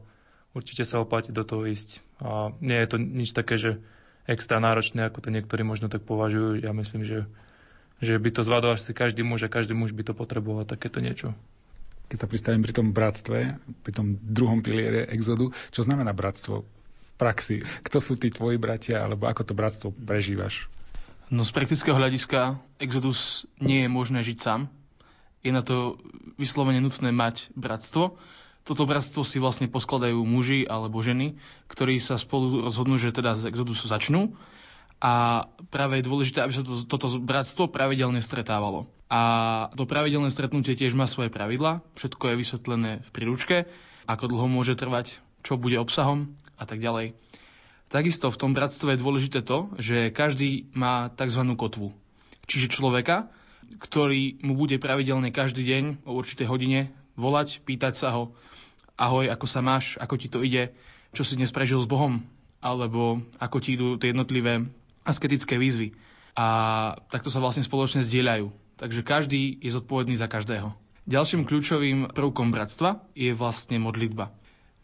určite 0.53 0.85
sa 0.85 1.00
oplatí 1.00 1.33
do 1.33 1.47
toho 1.47 1.65
ísť. 1.65 2.05
A 2.21 2.53
nie 2.61 2.77
je 2.77 2.89
to 2.91 2.97
nič 3.00 3.31
také, 3.33 3.57
že 3.57 3.81
extra 4.29 4.61
náročné, 4.61 5.09
ako 5.09 5.25
to 5.25 5.33
niektorí 5.33 5.65
možno 5.65 5.89
tak 5.89 6.05
považujú. 6.05 6.61
Ja 6.61 6.77
myslím, 6.77 7.07
že, 7.07 7.25
že 8.03 8.21
by 8.21 8.29
to 8.35 8.45
zvládol 8.45 8.77
asi 8.77 8.93
každý 8.93 9.25
muž 9.25 9.47
a 9.47 9.53
každý 9.53 9.73
muž 9.73 9.97
by 9.97 10.05
to 10.05 10.12
potreboval 10.12 10.69
takéto 10.69 11.00
niečo. 11.00 11.33
Keď 12.11 12.19
sa 12.19 12.26
pristavím 12.26 12.67
pri 12.67 12.75
tom 12.75 12.90
bratstve, 12.90 13.38
pri 13.87 13.93
tom 13.95 14.19
druhom 14.19 14.61
piliere 14.61 15.07
exodu, 15.14 15.55
čo 15.71 15.87
znamená 15.87 16.11
bratstvo? 16.11 16.67
praxi? 17.21 17.61
Kto 17.85 18.00
sú 18.00 18.17
tí 18.17 18.33
tvoji 18.33 18.57
bratia, 18.57 19.05
alebo 19.05 19.29
ako 19.29 19.45
to 19.45 19.52
bratstvo 19.52 19.88
prežívaš? 19.93 20.73
No 21.29 21.45
z 21.45 21.52
praktického 21.52 21.95
hľadiska 21.95 22.57
Exodus 22.81 23.45
nie 23.61 23.85
je 23.85 23.88
možné 23.93 24.25
žiť 24.25 24.38
sám. 24.40 24.73
Je 25.45 25.52
na 25.52 25.61
to 25.61 26.00
vyslovene 26.40 26.81
nutné 26.81 27.12
mať 27.12 27.52
bratstvo. 27.52 28.17
Toto 28.64 28.83
bratstvo 28.88 29.23
si 29.23 29.38
vlastne 29.38 29.69
poskladajú 29.71 30.17
muži 30.25 30.64
alebo 30.64 31.05
ženy, 31.05 31.37
ktorí 31.69 32.00
sa 32.00 32.17
spolu 32.17 32.67
rozhodnú, 32.67 32.97
že 32.97 33.14
teda 33.14 33.37
z 33.37 33.52
Exodusu 33.52 33.87
začnú. 33.87 34.35
A 35.00 35.49
práve 35.73 35.97
je 35.97 36.09
dôležité, 36.09 36.45
aby 36.45 36.52
sa 36.52 36.61
to, 36.61 36.76
toto 36.85 37.09
bratstvo 37.25 37.73
pravidelne 37.73 38.21
stretávalo. 38.21 38.85
A 39.09 39.21
to 39.73 39.88
pravidelné 39.88 40.28
stretnutie 40.28 40.76
tiež 40.76 40.92
má 40.92 41.09
svoje 41.09 41.33
pravidla. 41.33 41.80
Všetko 41.97 42.30
je 42.30 42.40
vysvetlené 42.40 42.90
v 43.00 43.11
príručke, 43.11 43.57
ako 44.04 44.28
dlho 44.28 44.47
môže 44.47 44.76
trvať, 44.76 45.19
čo 45.40 45.57
bude 45.57 45.80
obsahom 45.80 46.37
a 46.61 46.69
tak 46.69 46.85
ďalej. 46.85 47.16
Takisto 47.90 48.30
v 48.30 48.38
tom 48.38 48.52
bratstve 48.54 48.95
je 48.95 49.02
dôležité 49.02 49.40
to, 49.42 49.73
že 49.80 50.14
každý 50.14 50.71
má 50.76 51.11
tzv. 51.11 51.42
kotvu. 51.59 51.90
Čiže 52.47 52.71
človeka, 52.71 53.33
ktorý 53.83 54.38
mu 54.47 54.54
bude 54.54 54.78
pravidelne 54.78 55.35
každý 55.35 55.66
deň 55.66 55.85
o 56.07 56.14
určitej 56.14 56.47
hodine 56.47 56.95
volať, 57.19 57.66
pýtať 57.66 57.99
sa 57.99 58.14
ho, 58.14 58.37
ahoj, 58.95 59.26
ako 59.26 59.47
sa 59.49 59.64
máš, 59.64 59.99
ako 59.99 60.14
ti 60.21 60.28
to 60.28 60.45
ide, 60.45 60.71
čo 61.16 61.26
si 61.26 61.35
dnes 61.35 61.50
prežil 61.50 61.83
s 61.83 61.90
Bohom, 61.90 62.23
alebo 62.62 63.25
ako 63.42 63.57
ti 63.59 63.75
idú 63.75 63.99
tie 63.99 64.14
jednotlivé 64.14 64.71
asketické 65.11 65.59
výzvy. 65.59 65.99
A 66.38 66.47
takto 67.11 67.29
sa 67.29 67.43
vlastne 67.43 67.67
spoločne 67.67 68.07
zdieľajú. 68.07 68.55
Takže 68.79 69.05
každý 69.05 69.61
je 69.61 69.71
zodpovedný 69.75 70.17
za 70.17 70.31
každého. 70.31 70.73
Ďalším 71.11 71.45
kľúčovým 71.45 72.14
prvkom 72.14 72.55
bratstva 72.55 73.02
je 73.19 73.35
vlastne 73.35 73.83
modlitba. 73.83 74.31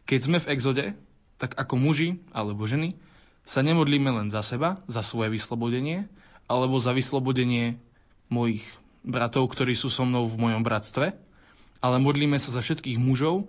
Keď 0.05 0.21
sme 0.21 0.39
v 0.43 0.51
exode, 0.53 0.85
tak 1.39 1.55
ako 1.55 1.79
muži 1.79 2.21
alebo 2.35 2.67
ženy 2.67 2.99
sa 3.47 3.63
nemodlíme 3.63 4.11
len 4.11 4.29
za 4.29 4.43
seba, 4.43 4.83
za 4.91 5.07
svoje 5.07 5.31
vyslobodenie, 5.31 6.11
alebo 6.51 6.83
za 6.83 6.91
vyslobodenie 6.91 7.79
mojich 8.27 8.67
bratov, 9.07 9.47
ktorí 9.55 9.79
sú 9.79 9.87
so 9.87 10.03
mnou 10.03 10.27
v 10.27 10.35
mojom 10.35 10.67
bratstve, 10.67 11.15
ale 11.79 11.97
modlíme 12.03 12.35
sa 12.43 12.51
za 12.51 12.59
všetkých 12.59 12.99
mužov 12.99 13.47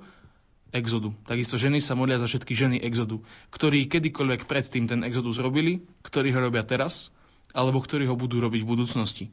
exodu. 0.78 1.10
Takisto 1.26 1.58
ženy 1.58 1.82
sa 1.82 1.98
modlia 1.98 2.22
za 2.22 2.30
všetky 2.30 2.54
ženy 2.54 2.78
exodu, 2.80 3.18
ktorí 3.50 3.90
kedykoľvek 3.90 4.46
predtým 4.46 4.86
ten 4.86 5.02
exodus 5.02 5.42
robili, 5.42 5.82
ktorí 6.06 6.30
ho 6.32 6.40
robia 6.40 6.62
teraz, 6.62 7.10
alebo 7.52 7.82
ktorí 7.82 8.06
ho 8.06 8.14
budú 8.14 8.38
robiť 8.38 8.62
v 8.62 8.70
budúcnosti. 8.70 9.26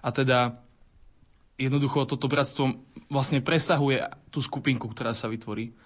A 0.00 0.10
teda 0.10 0.56
jednoducho 1.60 2.08
toto 2.08 2.24
bratstvo 2.24 2.72
vlastne 3.12 3.44
presahuje 3.44 4.00
tú 4.32 4.40
skupinku, 4.40 4.88
ktorá 4.88 5.12
sa 5.12 5.28
vytvorí. 5.28 5.76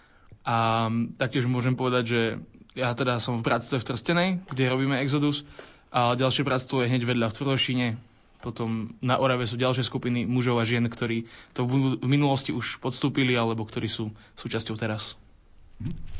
A 0.46 0.86
taktiež 1.18 1.50
môžem 1.50 1.74
povedať, 1.74 2.04
že 2.06 2.20
ja 2.78 2.94
teda 2.94 3.18
som 3.18 3.38
v 3.38 3.46
bratstve 3.46 3.82
v 3.82 3.86
Trstenej, 3.90 4.28
kde 4.46 4.70
robíme 4.70 5.02
Exodus 5.02 5.42
a 5.90 6.14
ďalšie 6.14 6.46
bratstvo 6.46 6.82
je 6.82 6.90
hneď 6.90 7.02
vedľa 7.06 7.26
v 7.30 7.36
Tvrdošine. 7.38 7.86
Potom 8.44 8.92
na 9.00 9.16
Orave 9.16 9.48
sú 9.48 9.56
ďalšie 9.56 9.88
skupiny 9.88 10.28
mužov 10.28 10.60
a 10.60 10.68
žien, 10.68 10.84
ktorí 10.84 11.24
to 11.56 11.64
v 11.64 11.96
minulosti 12.04 12.52
už 12.52 12.84
podstúpili 12.84 13.32
alebo 13.32 13.64
ktorí 13.64 13.88
sú 13.88 14.12
súčasťou 14.36 14.76
teraz. 14.76 15.16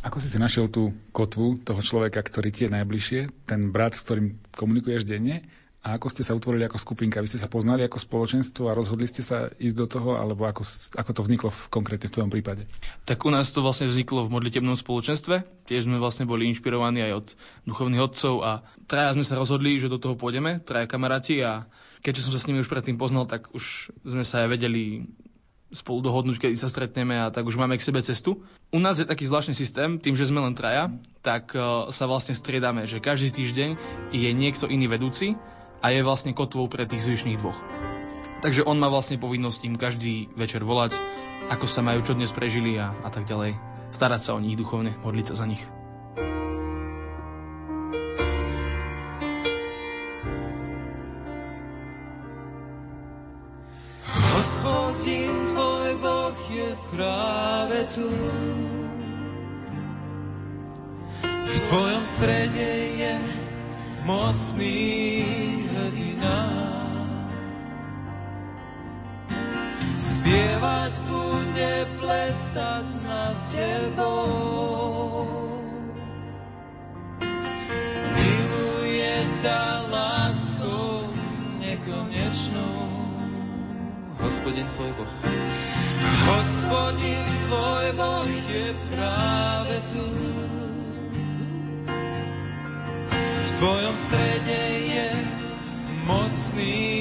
Ako 0.00 0.24
si 0.24 0.32
si 0.32 0.40
našiel 0.40 0.72
tú 0.72 0.96
kotvu 1.12 1.60
toho 1.60 1.84
človeka, 1.84 2.24
ktorý 2.24 2.48
ti 2.48 2.64
je 2.64 2.74
najbližšie, 2.74 3.20
ten 3.44 3.68
brat, 3.68 3.92
s 3.92 4.08
ktorým 4.08 4.40
komunikuješ 4.56 5.04
denne 5.04 5.44
a 5.84 6.00
ako 6.00 6.08
ste 6.08 6.24
sa 6.24 6.32
utvorili 6.32 6.64
ako 6.64 6.80
skupinka? 6.80 7.20
Vy 7.20 7.28
ste 7.28 7.44
sa 7.44 7.52
poznali 7.52 7.84
ako 7.84 8.00
spoločenstvo 8.00 8.72
a 8.72 8.76
rozhodli 8.76 9.04
ste 9.04 9.20
sa 9.20 9.52
ísť 9.52 9.76
do 9.76 9.86
toho, 9.86 10.16
alebo 10.16 10.48
ako, 10.48 10.64
ako 10.96 11.10
to 11.12 11.20
vzniklo 11.20 11.52
v, 11.52 11.60
konkrétne 11.68 12.08
v 12.08 12.14
tvojom 12.16 12.32
prípade? 12.32 12.64
Tak 13.04 13.20
u 13.20 13.28
nás 13.28 13.52
to 13.52 13.60
vlastne 13.60 13.92
vzniklo 13.92 14.24
v 14.24 14.32
modlitebnom 14.32 14.80
spoločenstve. 14.80 15.44
Tiež 15.68 15.84
sme 15.84 16.00
vlastne 16.00 16.24
boli 16.24 16.48
inšpirovaní 16.48 17.04
aj 17.04 17.12
od 17.12 17.26
duchovných 17.68 18.00
odcov 18.00 18.34
a 18.40 18.50
traja 18.88 19.12
sme 19.12 19.28
sa 19.28 19.36
rozhodli, 19.36 19.76
že 19.76 19.92
do 19.92 20.00
toho 20.00 20.16
pôjdeme, 20.16 20.64
traja 20.64 20.88
kamaráti 20.88 21.44
a 21.44 21.68
keďže 22.04 22.28
som 22.28 22.32
sa 22.36 22.40
s 22.44 22.46
nimi 22.46 22.60
už 22.60 22.68
predtým 22.68 23.00
poznal, 23.00 23.24
tak 23.24 23.48
už 23.56 23.88
sme 24.04 24.22
sa 24.28 24.44
aj 24.44 24.60
vedeli 24.60 25.08
spolu 25.74 26.04
dohodnúť, 26.04 26.38
kedy 26.38 26.54
sa 26.54 26.70
stretneme 26.70 27.18
a 27.18 27.32
tak 27.34 27.48
už 27.48 27.58
máme 27.58 27.74
k 27.74 27.82
sebe 27.82 27.98
cestu. 28.04 28.44
U 28.70 28.78
nás 28.78 29.00
je 29.00 29.08
taký 29.08 29.26
zvláštny 29.26 29.56
systém, 29.56 29.98
tým, 29.98 30.14
že 30.14 30.30
sme 30.30 30.38
len 30.38 30.54
traja, 30.54 30.92
tak 31.24 31.50
uh, 31.56 31.90
sa 31.90 32.06
vlastne 32.06 32.36
striedame, 32.36 32.86
že 32.86 33.02
každý 33.02 33.34
týždeň 33.34 33.70
je 34.14 34.30
niekto 34.30 34.70
iný 34.70 34.86
vedúci 34.86 35.34
a 35.82 35.90
je 35.90 36.06
vlastne 36.06 36.36
kotvou 36.36 36.70
pre 36.70 36.86
tých 36.86 37.02
zvyšných 37.08 37.40
dvoch. 37.42 37.58
Takže 38.44 38.62
on 38.68 38.78
má 38.78 38.92
vlastne 38.92 39.18
povinnosť 39.18 39.60
im 39.66 39.74
každý 39.80 40.30
večer 40.38 40.62
volať, 40.62 40.94
ako 41.50 41.66
sa 41.66 41.82
majú, 41.82 42.04
čo 42.06 42.14
dnes 42.14 42.30
prežili 42.30 42.76
a, 42.78 42.94
a 43.02 43.08
tak 43.10 43.26
ďalej. 43.26 43.56
Starať 43.90 44.20
sa 44.20 44.30
o 44.36 44.42
nich 44.42 44.54
duchovne, 44.54 44.94
modliť 45.02 45.32
sa 45.32 45.42
za 45.42 45.48
nich. 45.48 45.64
Hospodin 54.44 55.48
tvoj 55.48 56.04
Boh 56.04 56.36
je 56.52 56.76
práve 56.92 57.80
tu. 57.88 58.04
V 61.24 61.56
tvojom 61.64 62.04
strede 62.04 62.68
je 62.92 63.16
mocný 64.04 64.84
hrdina. 65.72 66.40
Spievať 69.96 70.92
bude, 71.08 71.72
plesať 72.04 73.00
nad 73.00 73.40
tebou. 73.48 75.24
Miluje 78.12 79.16
ťa 79.40 79.88
láskou 79.88 80.13
Hospodin 84.24 84.64
tvoj 84.72 84.88
Boh. 84.96 85.12
Hospodin 86.24 87.24
tvoj 87.44 87.86
Boh 87.92 88.32
je 88.48 88.72
práve 88.88 89.74
tu. 89.92 90.06
V 93.44 93.48
tvojom 93.60 93.96
strede 94.00 94.60
je 94.80 95.08
mocný 96.08 96.93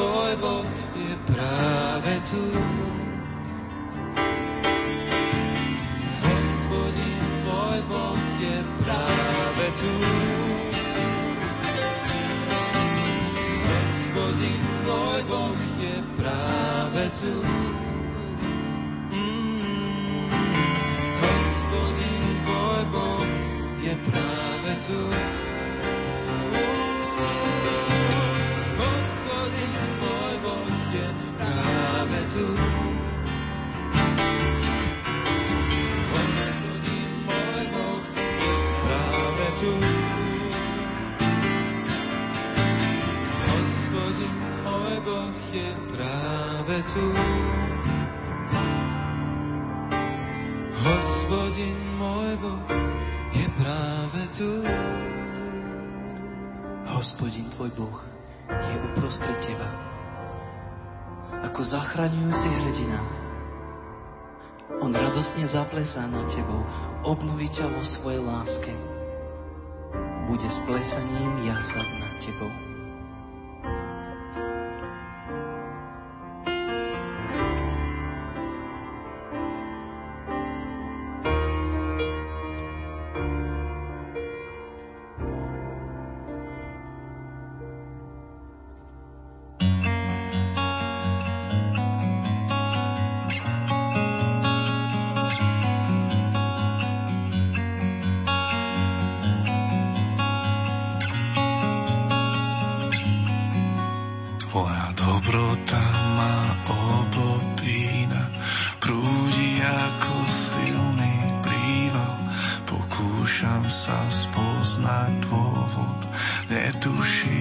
Hospodin 0.00 0.08
tvoj 0.08 0.32
Boh 0.40 0.70
je 0.96 1.12
práve 1.28 2.14
tu. 2.24 2.42
tu. 9.80 9.92
Hospodin 13.68 14.62
tvoj 14.80 15.20
Boh 15.28 15.60
je 15.80 15.94
práve 16.16 17.04
tu. 17.20 17.34
Mm. 19.12 20.30
Hospodin 21.20 22.24
tvoj 22.44 22.82
Boh 22.92 23.30
je 23.84 23.94
práve 24.08 24.72
tu. 24.86 25.00
Boh 45.10 45.42
je 45.50 45.70
práve 45.90 46.76
tu. 46.86 47.04
Hospodin 50.86 51.78
môj 51.98 52.38
Boh 52.38 52.70
je 53.34 53.46
práve 53.58 54.22
tu. 54.30 54.50
Hospodin 56.94 57.42
tvoj 57.58 57.74
Boh 57.74 57.98
je 58.54 58.74
uprostred 58.86 59.34
teba. 59.42 59.66
Ako 61.42 61.66
zachraňujúci 61.66 62.46
hrdina. 62.46 63.02
On 64.78 64.94
radosne 64.94 65.42
zaplesá 65.42 66.06
nad 66.06 66.22
tebou, 66.30 66.62
obnoví 67.02 67.50
ťa 67.50 67.66
vo 67.66 67.82
svojej 67.82 68.22
láske 68.22 68.70
bude 70.30 70.46
s 70.46 70.62
plesaním 70.62 71.50
jasať 71.50 71.88
nad 71.98 72.14
tebou. 72.22 72.69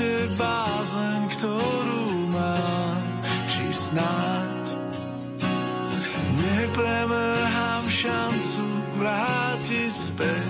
ešte 0.00 0.32
bázen, 0.40 1.28
ktorú 1.28 2.32
mám, 2.32 3.04
či 3.52 3.68
snáď 3.68 4.80
nepremrhám 6.40 7.84
šancu 7.84 8.64
vrátiť 8.96 9.92
späť. 9.92 10.49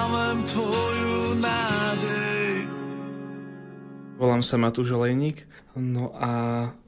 Sklamem 0.00 0.48
tvoju 0.48 1.36
nádej 1.44 2.64
Volám 4.16 4.40
sa 4.40 4.56
Matúš 4.56 4.96
Olejník, 4.96 5.44
no 5.76 6.16
a 6.16 6.32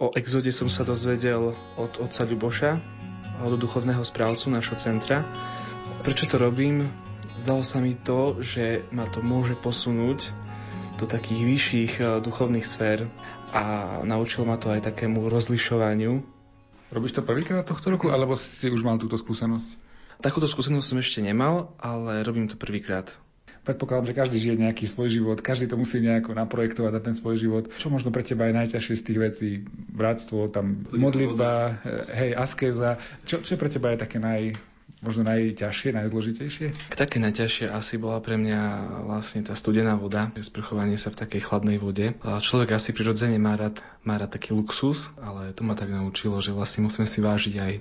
o 0.01 0.16
exode 0.16 0.48
som 0.48 0.72
sa 0.72 0.81
dozvedel 0.81 1.53
od 1.77 1.92
otca 2.01 2.25
Ľuboša, 2.25 2.81
od 3.44 3.61
duchovného 3.61 4.01
správcu 4.01 4.48
našho 4.48 4.81
centra. 4.81 5.29
Prečo 6.01 6.25
to 6.25 6.40
robím? 6.40 6.88
Zdalo 7.37 7.61
sa 7.61 7.85
mi 7.85 7.92
to, 7.92 8.40
že 8.40 8.81
ma 8.96 9.05
to 9.05 9.20
môže 9.20 9.61
posunúť 9.61 10.33
do 10.96 11.05
takých 11.05 11.44
vyšších 11.44 11.92
eh, 12.01 12.07
duchovných 12.25 12.64
sfér 12.64 13.12
a 13.53 14.01
naučil 14.09 14.48
ma 14.48 14.57
to 14.57 14.72
aj 14.72 14.88
takému 14.88 15.29
rozlišovaniu. 15.29 16.25
Robíš 16.88 17.12
to 17.12 17.20
prvýkrát 17.20 17.68
tohto 17.68 17.92
roku, 17.92 18.09
alebo 18.09 18.33
si 18.40 18.72
už 18.72 18.81
mal 18.81 18.96
túto 18.96 19.20
skúsenosť? 19.20 19.82
Takúto 20.23 20.47
skúsenosť 20.47 20.87
som 20.87 21.03
ešte 21.03 21.19
nemal, 21.19 21.75
ale 21.83 22.23
robím 22.23 22.47
to 22.47 22.55
prvýkrát. 22.55 23.11
Predpokladám, 23.63 24.11
že 24.11 24.19
každý 24.19 24.37
žije 24.43 24.57
nejaký 24.59 24.91
svoj 24.91 25.11
život, 25.11 25.39
každý 25.39 25.71
to 25.71 25.79
musí 25.79 26.03
nejako 26.03 26.35
naprojektovať 26.35 26.93
na 26.95 27.03
ten 27.03 27.15
svoj 27.15 27.39
život. 27.39 27.71
Čo 27.79 27.95
možno 27.95 28.11
pre 28.11 28.27
teba 28.27 28.51
je 28.51 28.59
najťažšie 28.59 28.95
z 28.99 29.03
tých 29.07 29.19
vecí? 29.19 29.49
Bratstvo, 29.91 30.51
tam 30.51 30.83
modlitba, 30.91 31.79
hej, 32.11 32.35
askéza. 32.35 33.03
Čo, 33.23 33.43
čo 33.43 33.55
pre 33.55 33.71
teba 33.71 33.95
je 33.95 34.03
také 34.03 34.19
naj, 34.19 34.59
možno 35.03 35.23
najťažšie, 35.27 35.95
najzložitejšie? 35.95 36.95
Také 36.95 37.23
najťažšie 37.23 37.71
asi 37.71 38.03
bola 38.03 38.19
pre 38.19 38.35
mňa 38.35 38.63
vlastne 39.07 39.47
tá 39.47 39.55
studená 39.55 39.95
voda, 39.95 40.31
sprchovanie 40.43 40.99
sa 40.99 41.15
v 41.15 41.23
takej 41.23 41.47
chladnej 41.47 41.79
vode. 41.79 42.19
A 42.27 42.43
človek 42.43 42.75
asi 42.75 42.91
prirodzene 42.91 43.39
má 43.39 43.55
rád, 43.55 43.79
má 44.03 44.19
rád 44.19 44.35
taký 44.39 44.59
luxus, 44.59 45.15
ale 45.23 45.55
to 45.55 45.63
ma 45.63 45.79
tak 45.79 45.91
naučilo, 45.91 46.39
že 46.43 46.51
vlastne 46.51 46.87
musíme 46.87 47.07
si 47.07 47.23
vážiť 47.23 47.55
aj 47.63 47.73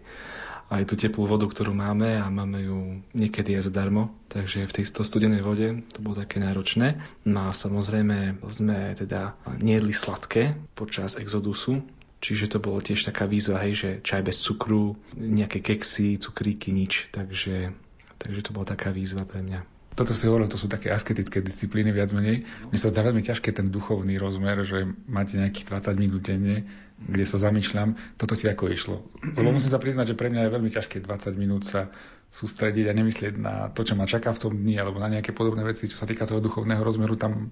aj 0.71 0.88
tú 0.88 0.95
teplú 0.95 1.27
vodu, 1.27 1.43
ktorú 1.43 1.75
máme 1.75 2.15
a 2.15 2.31
máme 2.31 2.63
ju 2.63 2.79
niekedy 3.12 3.60
aj 3.60 3.67
zadarmo. 3.67 4.15
Takže 4.31 4.63
v 4.63 4.75
tej 4.79 4.86
studenej 4.88 5.43
vode 5.43 5.84
to 5.91 5.99
bolo 5.99 6.15
také 6.15 6.39
náročné. 6.39 7.03
No 7.27 7.51
a 7.51 7.51
samozrejme 7.51 8.39
sme 8.47 8.95
teda 8.95 9.36
nejedli 9.60 9.91
sladké 9.91 10.55
počas 10.73 11.19
exodusu, 11.19 11.84
Čiže 12.21 12.53
to 12.53 12.62
bolo 12.62 12.77
tiež 12.77 13.01
taká 13.10 13.25
výzva, 13.25 13.57
hej, 13.65 13.73
že 13.73 13.89
čaj 14.05 14.21
bez 14.21 14.45
cukru, 14.45 14.93
nejaké 15.17 15.57
keksy, 15.57 16.21
cukríky, 16.21 16.69
nič. 16.69 17.10
Takže, 17.10 17.73
takže 18.21 18.41
to 18.45 18.53
bola 18.53 18.69
taká 18.69 18.93
výzva 18.93 19.25
pre 19.25 19.41
mňa. 19.41 19.65
Toto 19.91 20.15
si 20.15 20.23
hovoril, 20.23 20.47
to 20.47 20.56
sú 20.56 20.71
také 20.71 20.88
asketické 20.88 21.43
disciplíny 21.43 21.91
viac 21.91 22.15
menej. 22.15 22.47
Mne 22.71 22.80
sa 22.80 22.88
zdá 22.88 23.04
veľmi 23.04 23.19
ťažké 23.27 23.51
ten 23.51 23.67
duchovný 23.67 24.15
rozmer, 24.15 24.63
že 24.63 24.88
máte 25.04 25.36
nejakých 25.36 25.67
20 25.67 25.99
minút 25.99 26.23
denne, 26.23 26.63
kde 26.95 27.25
sa 27.27 27.36
zamýšľam, 27.36 27.99
toto 28.15 28.39
ti 28.39 28.47
ako 28.47 28.71
išlo. 28.71 29.04
Lebo 29.19 29.51
musím 29.51 29.67
sa 29.67 29.84
priznať, 29.84 30.15
že 30.15 30.19
pre 30.19 30.32
mňa 30.32 30.47
je 30.47 30.54
veľmi 30.56 30.71
ťažké 30.71 31.04
20 31.04 31.36
minút 31.36 31.67
sa 31.67 31.91
sústrediť 32.32 32.88
a 32.88 32.95
nemyslieť 32.95 33.36
na 33.36 33.67
to, 33.67 33.84
čo 33.84 33.99
ma 33.99 34.08
čaká 34.08 34.32
v 34.32 34.39
tom 34.39 34.54
dni, 34.56 34.80
alebo 34.80 35.04
na 35.04 35.12
nejaké 35.12 35.36
podobné 35.36 35.67
veci, 35.67 35.91
čo 35.91 35.99
sa 35.99 36.08
týka 36.08 36.23
toho 36.23 36.39
duchovného 36.39 36.80
rozmeru. 36.80 37.19
Tam 37.19 37.51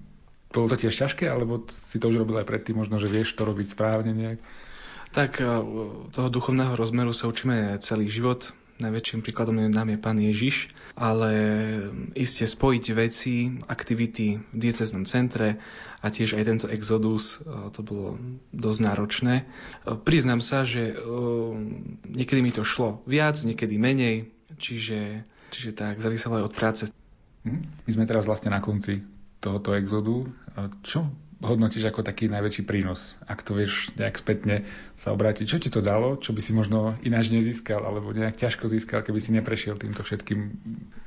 bolo 0.50 0.66
to 0.72 0.80
tiež 0.80 0.96
ťažké, 0.96 1.28
alebo 1.28 1.68
si 1.68 2.00
to 2.00 2.08
už 2.08 2.24
robil 2.24 2.40
aj 2.40 2.48
predtým, 2.48 2.80
možno, 2.80 2.96
že 2.96 3.12
vieš 3.12 3.36
to 3.36 3.44
robiť 3.44 3.76
správne 3.76 4.16
nejak? 4.16 4.40
Tak 5.10 5.42
e, 5.42 5.46
toho 6.10 6.28
duchovného 6.32 6.72
rozmeru 6.78 7.12
sa 7.12 7.28
učíme 7.28 7.76
celý 7.84 8.08
život. 8.08 8.54
Najväčším 8.80 9.20
príkladom 9.20 9.60
nám 9.60 9.92
je 9.92 9.98
Pán 10.00 10.16
Ježiš, 10.16 10.72
ale 10.96 11.30
iste 12.16 12.48
spojiť 12.48 12.84
veci, 12.96 13.52
aktivity 13.68 14.40
v 14.40 14.56
dieceznom 14.56 15.04
centre 15.04 15.60
a 16.00 16.08
tiež 16.08 16.40
aj 16.40 16.44
tento 16.48 16.66
exodus, 16.72 17.44
e, 17.44 17.68
to 17.76 17.84
bolo 17.84 18.16
dosť 18.56 18.80
náročné. 18.80 19.34
E, 19.36 19.44
priznám 20.00 20.40
sa, 20.40 20.64
že 20.64 20.90
e, 20.90 21.04
niekedy 22.08 22.40
mi 22.40 22.56
to 22.56 22.64
šlo 22.64 23.04
viac, 23.04 23.36
niekedy 23.44 23.76
menej, 23.76 24.32
čiže, 24.56 25.28
čiže 25.52 25.76
tak, 25.76 26.00
záviselo 26.00 26.40
aj 26.40 26.44
od 26.48 26.54
práce. 26.56 26.82
Hm? 27.44 27.84
My 27.84 27.90
sme 27.92 28.08
teraz 28.08 28.24
vlastne 28.24 28.48
na 28.48 28.64
konci 28.64 29.04
tohoto 29.44 29.76
exodu. 29.76 30.24
Čo 30.80 31.08
hodnotíš 31.40 31.88
ako 31.88 32.04
taký 32.04 32.28
najväčší 32.28 32.62
prínos, 32.68 33.16
ak 33.24 33.40
to 33.40 33.56
vieš 33.56 33.90
nejak 33.96 34.16
spätne 34.20 34.68
sa 34.94 35.16
obrátiť? 35.16 35.44
Čo 35.48 35.58
ti 35.58 35.72
to 35.72 35.80
dalo, 35.80 36.20
čo 36.20 36.36
by 36.36 36.40
si 36.44 36.52
možno 36.52 36.96
ináč 37.00 37.32
nezískal, 37.32 37.80
alebo 37.80 38.12
nejak 38.12 38.36
ťažko 38.36 38.68
získal, 38.68 39.00
keby 39.00 39.18
si 39.18 39.32
neprešiel 39.32 39.80
týmto 39.80 40.04
všetkým? 40.04 40.52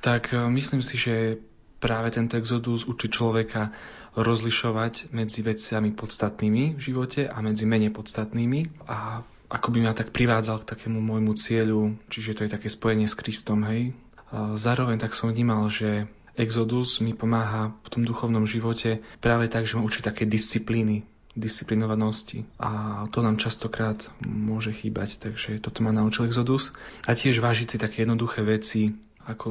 Tak 0.01 0.33
myslím 0.33 0.81
si, 0.81 0.97
že 0.97 1.37
práve 1.77 2.09
tento 2.15 2.39
exodus 2.39 2.87
učí 2.87 3.11
človeka 3.11 3.75
rozlišovať 4.15 5.11
medzi 5.11 5.43
veciami 5.43 5.91
podstatnými 5.91 6.77
v 6.77 6.81
živote 6.81 7.27
a 7.27 7.37
medzi 7.43 7.67
menej 7.67 7.91
podstatnými 7.91 8.87
a 8.87 9.27
ako 9.53 9.67
by 9.69 9.79
ma 9.85 9.93
tak 9.93 10.09
privádzal 10.09 10.65
k 10.65 10.69
takému 10.73 10.97
môjmu 10.97 11.37
cieľu, 11.37 11.93
čiže 12.09 12.41
to 12.41 12.41
je 12.47 12.53
také 12.57 12.73
spojenie 12.73 13.05
s 13.05 13.13
Kristom, 13.13 13.61
hej. 13.69 13.93
A 14.33 14.57
zároveň 14.57 14.97
tak 14.97 15.13
som 15.13 15.29
vnímal, 15.29 15.69
že 15.69 16.09
Exodus 16.33 16.97
mi 16.99 17.13
pomáha 17.13 17.73
v 17.85 17.89
tom 17.89 18.01
duchovnom 18.03 18.49
živote 18.49 19.05
práve 19.21 19.45
tak, 19.49 19.69
že 19.69 19.77
ma 19.77 19.85
učí 19.85 20.01
také 20.01 20.25
disciplíny, 20.25 21.05
disciplinovanosti 21.33 22.45
a 22.61 23.03
to 23.09 23.25
nám 23.25 23.41
častokrát 23.41 24.09
môže 24.25 24.73
chýbať, 24.73 25.17
takže 25.17 25.61
toto 25.61 25.81
ma 25.81 25.93
naučil 25.93 26.29
Exodus 26.29 26.73
a 27.05 27.17
tiež 27.17 27.41
vážiť 27.41 27.67
si 27.73 27.77
také 27.81 28.05
jednoduché 28.05 28.45
veci, 28.45 28.93
ako 29.23 29.49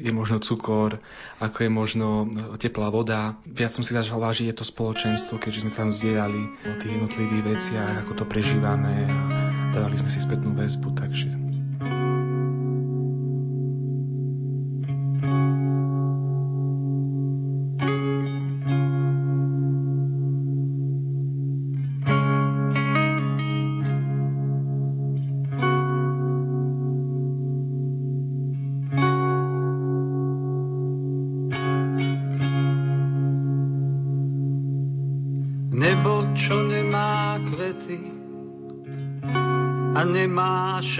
je 0.00 0.12
možno 0.14 0.38
cukor, 0.38 1.02
ako 1.42 1.58
je 1.66 1.70
možno 1.70 2.30
teplá 2.56 2.94
voda. 2.94 3.34
Viac 3.42 3.74
som 3.74 3.82
si 3.82 3.90
začal 3.90 4.22
vážiť 4.22 4.54
je 4.54 4.56
to 4.56 4.64
spoločenstvo, 4.64 5.42
keďže 5.42 5.66
sme 5.66 5.70
sa 5.72 5.82
tam 5.82 5.90
zdieľali 5.90 6.42
o 6.70 6.74
tých 6.78 6.94
jednotlivých 6.94 7.44
veciach, 7.58 8.06
ako 8.06 8.12
to 8.14 8.24
prežívame 8.24 9.10
a 9.10 9.18
dávali 9.74 9.98
sme 9.98 10.10
si 10.14 10.22
spätnú 10.22 10.54
väzbu, 10.54 10.94
takže 10.94 11.49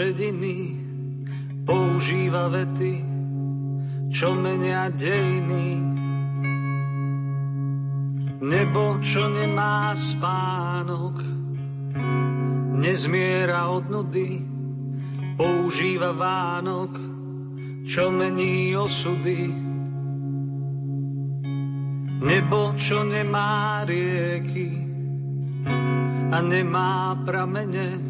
šediny 0.00 0.80
používa 1.68 2.48
vety, 2.48 3.04
čo 4.08 4.32
menia 4.32 4.88
dejiny. 4.88 5.76
Nebo, 8.40 8.96
čo 9.04 9.28
nemá 9.28 9.92
spánok, 9.92 11.20
nezmiera 12.80 13.68
od 13.68 13.92
nudy, 13.92 14.40
používa 15.36 16.16
Vánok, 16.16 16.96
čo 17.84 18.08
mení 18.08 18.72
osudy. 18.80 19.52
Nebo, 22.24 22.72
čo 22.80 23.04
nemá 23.04 23.84
rieky 23.84 24.72
a 26.32 26.40
nemá 26.40 27.20
pramene, 27.20 28.09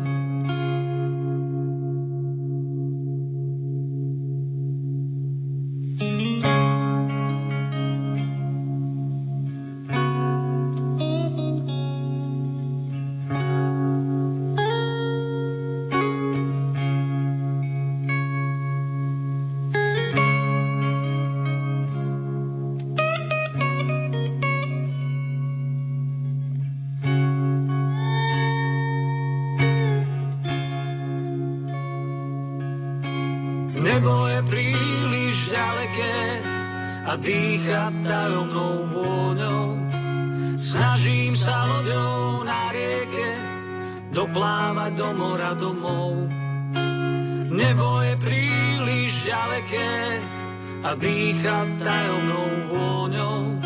A 50.91 50.99
dýcha 50.99 51.79
tajomnou 51.79 52.67
vôňou. 52.67 53.63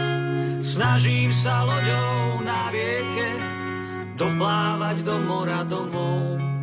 Snažím 0.62 1.34
sa 1.34 1.66
loďou 1.66 2.46
na 2.46 2.70
rieke 2.70 3.30
doplávať 4.14 5.02
do 5.02 5.16
mora 5.26 5.66
domov. 5.66 6.55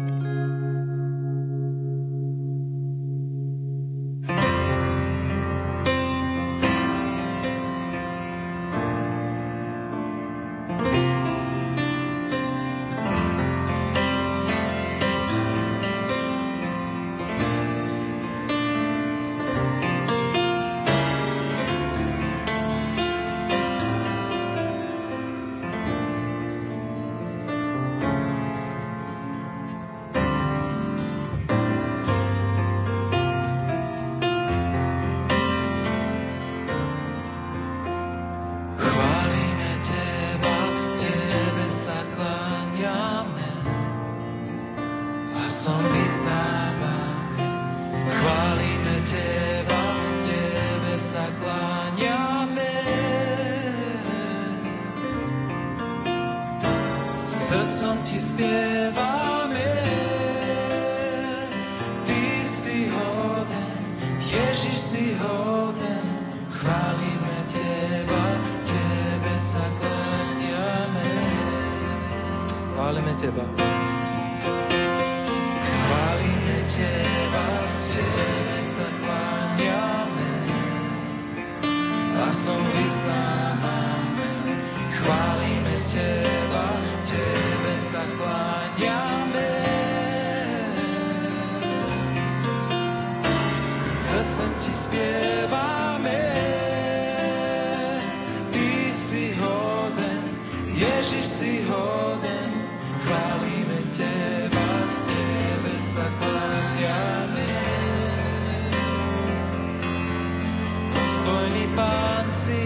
pán 111.77 112.27
si, 112.31 112.65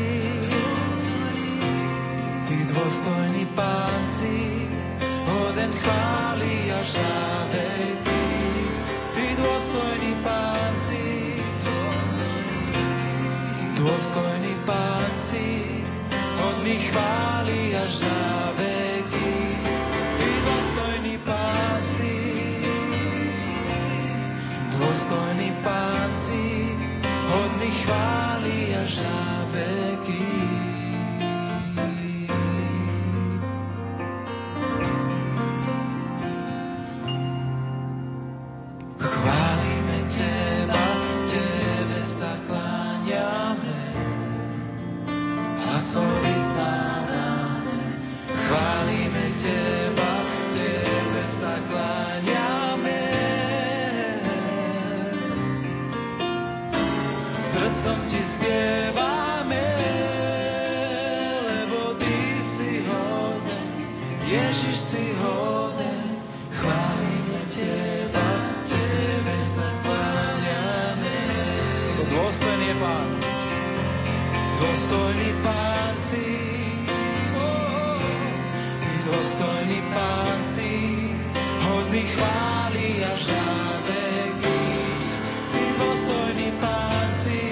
ty 2.46 2.56
dôstojný 2.70 3.44
pán 3.54 4.02
si, 4.06 4.66
hoden 5.26 5.72
chváli 5.72 6.70
až 6.70 6.98
na 6.98 7.18
veky. 7.50 8.26
Ty 9.14 9.24
dôstojný 9.38 10.12
pán 10.22 10.72
si, 10.74 11.06
dôstojný 13.76 14.54
pán 14.66 15.10
si, 15.14 15.48
hodný 16.36 16.76
chváli 16.90 17.60
až 17.78 18.02
na 18.02 18.52
veky. 18.58 19.34
Ty 20.18 20.30
dôstojný 20.46 21.14
pán 21.22 21.76
si, 21.78 22.14
dôstojný 24.74 25.50
pán 25.62 26.08
si, 26.12 26.75
od 27.26 27.50
nich 27.60 27.84
chváli 27.84 28.76
až 28.82 28.92
na 29.02 29.44
veky. 29.50 30.26
Chválime 38.98 39.98
Teba, 40.06 40.86
Tebe 41.26 42.00
sa 42.06 42.30
kláňame, 42.46 43.82
hlasom 45.66 46.10
vyznávame, 46.22 47.80
chválime 48.30 49.26
Teba. 49.34 49.85
dôstojný 74.86 75.34
pán 75.42 75.98
si, 75.98 76.30
oh, 77.34 77.98
ty 78.78 78.92
dôstojný 79.02 79.82
pán 79.90 80.38
si, 80.38 80.74
hodný 81.58 82.06
chváli 82.06 83.02
až 83.02 83.26
na 83.26 83.82
veky. 83.82 84.62
Ty 85.50 85.62
dôstojný 85.74 86.48
pán 86.62 87.10
si, 87.10 87.42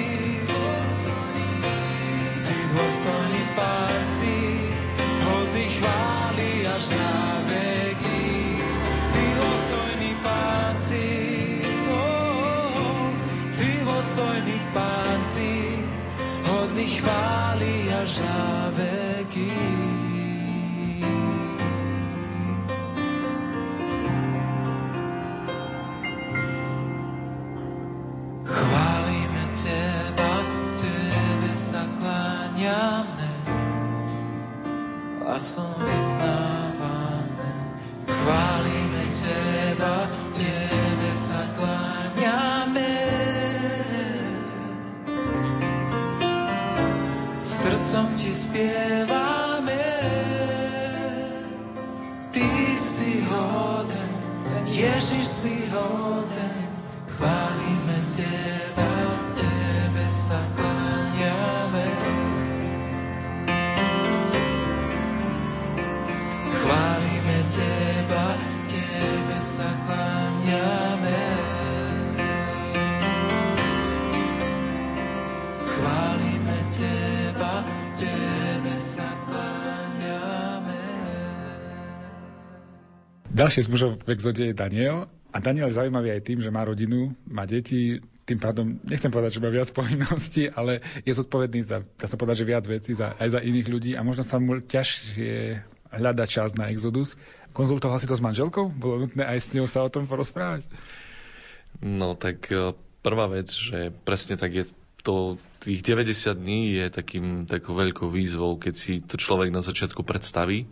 ty 2.46 2.56
dôstojný 2.70 3.42
pán 3.58 4.02
si, 4.06 4.38
hodný 5.26 5.66
chváli 5.74 6.70
až 6.70 6.86
na 6.94 7.42
veky. 7.50 8.62
Ty 9.10 9.24
dôstojný 9.42 10.10
pán 10.22 10.70
si, 10.70 11.06
oh, 11.90 13.10
ty 13.58 13.82
dôstojný 13.82 14.56
pán 14.70 15.18
si, 15.18 15.83
chváli 16.82 17.94
až 18.02 18.18
na 18.18 18.70
veky. 18.70 19.93
Ďalší 83.44 83.68
z 83.68 83.72
mužov 83.76 83.92
v 84.00 84.08
exode 84.16 84.40
je 84.40 84.56
Daniel. 84.56 85.04
A 85.28 85.36
Daniel 85.36 85.68
je 85.68 85.76
zaujímavý 85.76 86.16
aj 86.16 86.24
tým, 86.24 86.40
že 86.40 86.48
má 86.48 86.64
rodinu, 86.64 87.12
má 87.28 87.44
deti, 87.44 88.00
tým 88.24 88.40
pádom, 88.40 88.80
nechcem 88.88 89.12
povedať, 89.12 89.36
že 89.36 89.44
má 89.44 89.52
viac 89.52 89.68
povinností, 89.68 90.48
ale 90.48 90.80
je 91.04 91.12
zodpovedný 91.12 91.60
za, 91.60 91.84
dá 91.84 92.08
sa 92.08 92.16
povedať, 92.16 92.40
že 92.40 92.48
viac 92.48 92.64
vecí, 92.64 92.96
za, 92.96 93.12
aj 93.20 93.36
za 93.36 93.40
iných 93.44 93.68
ľudí 93.68 93.92
a 93.92 94.00
možno 94.00 94.24
sa 94.24 94.40
mu 94.40 94.64
ťažšie 94.64 95.60
hľada 95.92 96.24
čas 96.24 96.56
na 96.56 96.72
Exodus. 96.72 97.20
Konzultoval 97.52 98.00
si 98.00 98.08
to 98.08 98.16
s 98.16 98.24
manželkou? 98.24 98.72
Bolo 98.72 99.04
nutné 99.04 99.28
aj 99.28 99.38
s 99.44 99.52
ňou 99.52 99.68
sa 99.68 99.84
o 99.84 99.92
tom 99.92 100.08
porozprávať? 100.08 100.64
No 101.84 102.16
tak 102.16 102.48
e, 102.48 102.72
prvá 103.04 103.28
vec, 103.28 103.52
že 103.52 103.92
presne 104.08 104.40
tak 104.40 104.56
je 104.56 104.64
to, 105.04 105.36
tých 105.60 105.84
90 105.84 106.32
dní 106.32 106.80
je 106.80 106.86
takým, 106.88 107.44
takou 107.44 107.76
veľkou 107.76 108.08
výzvou, 108.08 108.56
keď 108.56 108.72
si 108.72 109.04
to 109.04 109.20
človek 109.20 109.52
na 109.52 109.60
začiatku 109.60 110.00
predstaví, 110.00 110.64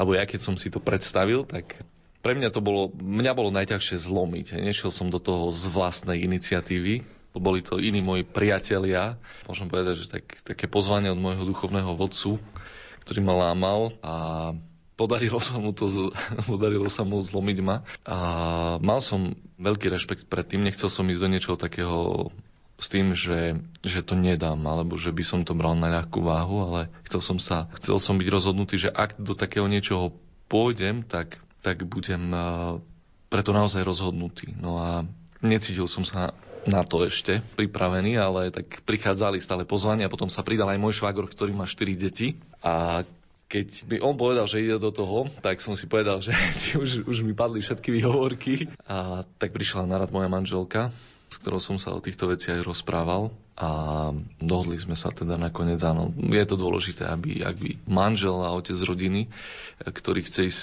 alebo 0.00 0.16
ja 0.16 0.24
keď 0.24 0.40
som 0.40 0.56
si 0.56 0.72
to 0.72 0.80
predstavil, 0.80 1.44
tak 1.44 1.84
pre 2.24 2.32
mňa 2.32 2.48
to 2.48 2.64
bolo, 2.64 2.88
mňa 2.96 3.32
bolo 3.36 3.52
najťažšie 3.52 4.00
zlomiť. 4.00 4.56
Nešiel 4.56 4.88
som 4.88 5.12
do 5.12 5.20
toho 5.20 5.52
z 5.52 5.68
vlastnej 5.68 6.24
iniciatívy, 6.24 7.04
boli 7.36 7.60
to 7.60 7.82
iní 7.82 8.00
moji 8.00 8.24
priatelia, 8.24 9.20
môžem 9.44 9.68
povedať, 9.68 10.06
že 10.06 10.06
tak, 10.08 10.24
také 10.46 10.64
pozvanie 10.70 11.12
od 11.12 11.20
môjho 11.20 11.44
duchovného 11.44 11.92
vodcu, 11.98 12.38
ktorý 13.04 13.20
ma 13.20 13.34
lámal 13.50 13.92
a 14.00 14.14
podarilo 14.94 15.42
sa 15.42 15.58
mu 15.58 15.74
to, 15.74 15.90
podarilo 16.50 16.86
sa 16.88 17.02
mu 17.02 17.18
zlomiť 17.20 17.58
ma. 17.60 17.82
A 18.06 18.16
mal 18.80 19.02
som 19.02 19.34
veľký 19.58 19.90
rešpekt 19.90 20.30
pred 20.30 20.46
tým, 20.46 20.62
nechcel 20.62 20.88
som 20.88 21.04
ísť 21.04 21.22
do 21.22 21.28
niečoho 21.28 21.56
takého 21.58 22.30
s 22.74 22.90
tým, 22.90 23.14
že, 23.14 23.62
že 23.86 24.02
to 24.02 24.18
nedám, 24.18 24.58
alebo 24.66 24.98
že 24.98 25.14
by 25.14 25.22
som 25.22 25.40
to 25.46 25.54
bral 25.54 25.78
na 25.78 25.90
ľahkú 25.90 26.26
váhu, 26.26 26.66
ale 26.66 26.80
chcel 27.06 27.22
som 27.22 27.38
sa, 27.38 27.70
chcel 27.78 28.02
som 28.02 28.18
byť 28.18 28.28
rozhodnutý, 28.30 28.74
že 28.78 28.90
ak 28.90 29.14
do 29.18 29.38
takého 29.38 29.70
niečoho 29.70 30.10
pôjdem, 30.50 31.06
tak, 31.06 31.38
tak 31.64 31.88
budem 31.88 32.28
preto 33.32 33.56
naozaj 33.56 33.80
rozhodnutý. 33.80 34.52
No 34.60 34.76
a 34.78 35.08
necítil 35.40 35.88
som 35.88 36.04
sa 36.04 36.36
na 36.68 36.84
to 36.84 37.04
ešte 37.04 37.40
pripravený, 37.56 38.20
ale 38.20 38.52
tak 38.52 38.84
prichádzali 38.84 39.40
stále 39.40 39.64
pozvania, 39.64 40.12
potom 40.12 40.28
sa 40.28 40.44
pridal 40.44 40.68
aj 40.68 40.80
môj 40.80 41.00
švagor, 41.00 41.28
ktorý 41.28 41.56
má 41.56 41.64
4 41.64 41.96
deti. 41.96 42.36
A 42.60 43.04
keď 43.48 43.66
mi 43.88 43.96
on 44.00 44.16
povedal, 44.16 44.48
že 44.48 44.64
ide 44.64 44.80
do 44.80 44.88
toho, 44.88 45.28
tak 45.44 45.60
som 45.60 45.76
si 45.76 45.88
povedal, 45.88 46.20
že 46.20 46.32
už, 46.82 47.08
už 47.08 47.18
mi 47.24 47.36
padli 47.36 47.60
všetky 47.60 47.92
výhovorky 47.92 48.68
a 48.88 49.24
tak 49.40 49.52
prišla 49.52 49.88
na 49.88 50.04
moja 50.08 50.28
manželka 50.28 50.92
s 51.34 51.42
ktorou 51.42 51.58
som 51.58 51.82
sa 51.82 51.90
o 51.90 51.98
týchto 51.98 52.30
veciach 52.30 52.62
rozprával 52.62 53.34
a 53.58 53.70
dohodli 54.38 54.78
sme 54.78 54.94
sa 54.94 55.10
teda 55.10 55.34
nakoniec, 55.34 55.82
áno, 55.82 56.14
je 56.14 56.44
to 56.46 56.54
dôležité, 56.54 57.10
aby, 57.10 57.42
ak 57.42 57.58
by 57.58 57.70
manžel 57.90 58.46
a 58.46 58.54
otec 58.54 58.78
rodiny, 58.78 59.26
ktorý 59.82 60.22
chce 60.22 60.40
ísť 60.46 60.62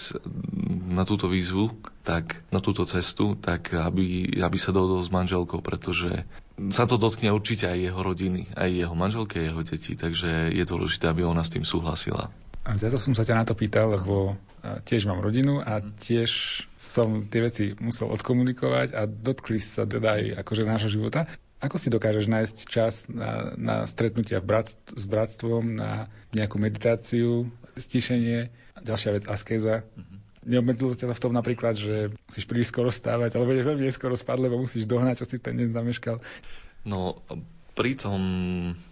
na 0.96 1.04
túto 1.04 1.28
výzvu, 1.28 1.76
tak 2.08 2.40
na 2.56 2.64
túto 2.64 2.88
cestu, 2.88 3.36
tak 3.36 3.76
aby, 3.76 4.40
aby 4.40 4.58
sa 4.60 4.72
dohodol 4.72 5.04
s 5.04 5.12
manželkou, 5.12 5.60
pretože 5.60 6.24
sa 6.72 6.88
to 6.88 6.96
dotkne 6.96 7.36
určite 7.36 7.68
aj 7.68 7.92
jeho 7.92 8.00
rodiny, 8.00 8.48
aj 8.56 8.70
jeho 8.72 8.96
manželke, 8.96 9.44
jeho 9.44 9.68
deti, 9.68 10.00
takže 10.00 10.56
je 10.56 10.64
dôležité, 10.64 11.12
aby 11.12 11.28
ona 11.28 11.44
s 11.44 11.52
tým 11.52 11.68
súhlasila. 11.68 12.32
A 12.62 12.78
za 12.78 12.94
to 12.94 12.98
som 13.02 13.18
sa 13.18 13.26
ťa 13.26 13.42
na 13.42 13.46
to 13.46 13.58
pýtal, 13.58 13.98
lebo 13.98 14.38
tiež 14.86 15.10
mám 15.10 15.18
rodinu 15.18 15.66
a 15.66 15.82
tiež 15.82 16.64
som 16.78 17.26
tie 17.26 17.42
veci 17.42 17.66
musel 17.82 18.14
odkomunikovať 18.14 18.94
a 18.94 19.10
dotkli 19.10 19.58
sa 19.58 19.90
teda 19.90 20.22
aj 20.22 20.24
akože 20.46 20.70
nášho 20.70 20.92
života. 20.94 21.26
Ako 21.62 21.78
si 21.78 21.94
dokážeš 21.94 22.26
nájsť 22.26 22.58
čas 22.66 23.06
na, 23.06 23.54
na 23.54 23.76
stretnutia 23.86 24.42
v 24.42 24.50
brat, 24.50 24.74
s 24.74 25.06
bratstvom, 25.06 25.78
na 25.78 26.10
nejakú 26.34 26.58
meditáciu, 26.58 27.50
stišenie? 27.78 28.50
Ďalšia 28.82 29.10
vec, 29.14 29.24
askéza. 29.30 29.86
Mm-hmm. 29.86 30.18
Neobmedzilo 30.42 30.98
ťa 30.98 31.14
to 31.14 31.18
v 31.18 31.24
tom 31.30 31.34
napríklad, 31.38 31.78
že 31.78 32.18
musíš 32.26 32.50
príliš 32.50 32.74
skoro 32.74 32.90
stávať, 32.90 33.38
alebo 33.38 33.54
budeš 33.54 33.70
veľmi 33.70 33.86
neskoro 33.86 34.18
spať, 34.18 34.38
lebo 34.42 34.58
musíš 34.58 34.90
dohnať, 34.90 35.22
čo 35.22 35.26
si 35.30 35.38
ten 35.38 35.54
deň 35.54 35.70
zameškal? 35.70 36.18
No, 36.82 37.22
pritom 37.78 38.22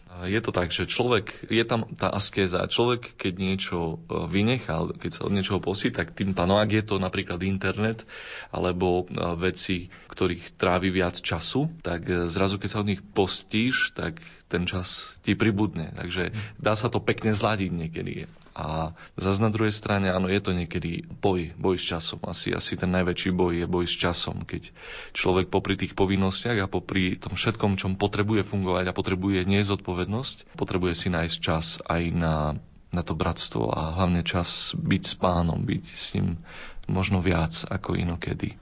je 0.09 0.39
to 0.41 0.51
tak, 0.51 0.73
že 0.73 0.89
človek, 0.89 1.47
je 1.47 1.63
tam 1.63 1.85
tá 1.95 2.09
askéza. 2.09 2.65
Človek, 2.65 3.15
keď 3.15 3.33
niečo 3.39 3.77
e, 3.79 4.25
vynechal, 4.27 4.97
keď 4.97 5.11
sa 5.15 5.21
od 5.29 5.35
niečoho 5.37 5.61
posí, 5.61 5.93
tak 5.93 6.17
tým 6.17 6.33
pádom, 6.33 6.57
ak 6.57 6.71
je 6.73 6.83
to 6.83 6.95
napríklad 6.97 7.39
internet 7.45 8.03
alebo 8.49 9.05
e, 9.05 9.13
veci, 9.37 9.93
ktorých 10.09 10.57
trávi 10.57 10.89
viac 10.89 11.21
času, 11.21 11.69
tak 11.85 12.09
e, 12.09 12.27
zrazu, 12.27 12.57
keď 12.57 12.69
sa 12.73 12.81
od 12.81 12.89
nich 12.89 13.05
postíš, 13.05 13.93
tak 13.93 14.19
ten 14.49 14.65
čas 14.65 15.15
ti 15.21 15.37
pribudne. 15.37 15.93
Takže 15.93 16.33
dá 16.57 16.73
sa 16.73 16.89
to 16.89 16.99
pekne 16.99 17.31
zladiť 17.31 17.69
niekedy. 17.69 18.25
A 18.59 18.91
zase 19.15 19.39
na 19.39 19.47
druhej 19.47 19.71
strane, 19.71 20.11
áno, 20.11 20.27
je 20.27 20.43
to 20.43 20.51
niekedy 20.51 21.07
boj, 21.07 21.55
boj 21.55 21.79
s 21.79 21.87
časom. 21.87 22.19
Asi, 22.27 22.51
asi 22.51 22.75
ten 22.75 22.91
najväčší 22.91 23.31
boj 23.31 23.63
je 23.63 23.67
boj 23.71 23.87
s 23.87 23.95
časom, 23.95 24.43
keď 24.43 24.75
človek 25.15 25.47
popri 25.47 25.79
tých 25.79 25.95
povinnostiach 25.95 26.59
a 26.59 26.67
popri 26.67 27.15
tom 27.15 27.39
všetkom, 27.39 27.79
čom 27.79 27.95
potrebuje 27.95 28.43
fungovať 28.43 28.91
a 28.91 28.97
potrebuje 28.97 29.47
nezodpovednosť, 29.47 30.59
potrebuje 30.59 30.93
si 30.99 31.07
nájsť 31.07 31.37
čas 31.39 31.79
aj 31.87 32.03
na, 32.11 32.59
na 32.91 33.01
to 33.01 33.15
bratstvo 33.15 33.71
a 33.71 33.95
hlavne 33.95 34.27
čas 34.27 34.75
byť 34.75 35.03
s 35.07 35.15
pánom, 35.15 35.63
byť 35.63 35.85
s 35.87 36.19
ním 36.19 36.43
možno 36.91 37.23
viac 37.23 37.55
ako 37.63 37.95
inokedy. 37.95 38.59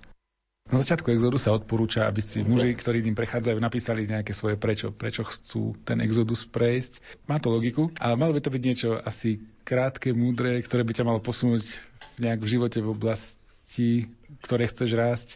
Na 0.68 0.84
začiatku 0.84 1.08
exodu 1.16 1.40
sa 1.40 1.56
odporúča, 1.56 2.12
aby 2.12 2.20
si 2.20 2.44
muži, 2.44 2.76
ktorí 2.76 3.00
tým 3.00 3.16
prechádzajú, 3.16 3.56
napísali 3.56 4.04
nejaké 4.04 4.36
svoje 4.36 4.60
prečo, 4.60 4.92
prečo 4.92 5.24
chcú 5.24 5.80
ten 5.88 6.04
exodus 6.04 6.44
prejsť. 6.44 7.24
Má 7.24 7.40
to 7.40 7.48
logiku, 7.48 7.88
ale 8.04 8.20
malo 8.20 8.36
by 8.36 8.44
to 8.44 8.52
byť 8.52 8.64
niečo 8.68 8.90
asi 9.00 9.40
krátke, 9.64 10.12
múdre, 10.12 10.60
ktoré 10.60 10.84
by 10.84 10.92
ťa 10.92 11.08
malo 11.08 11.24
posunúť 11.24 11.80
nejak 12.20 12.44
v 12.44 12.52
živote 12.52 12.84
v 12.84 12.92
oblasti, 12.92 14.12
ktoré 14.44 14.68
chceš 14.68 14.92
rásť. 14.92 15.30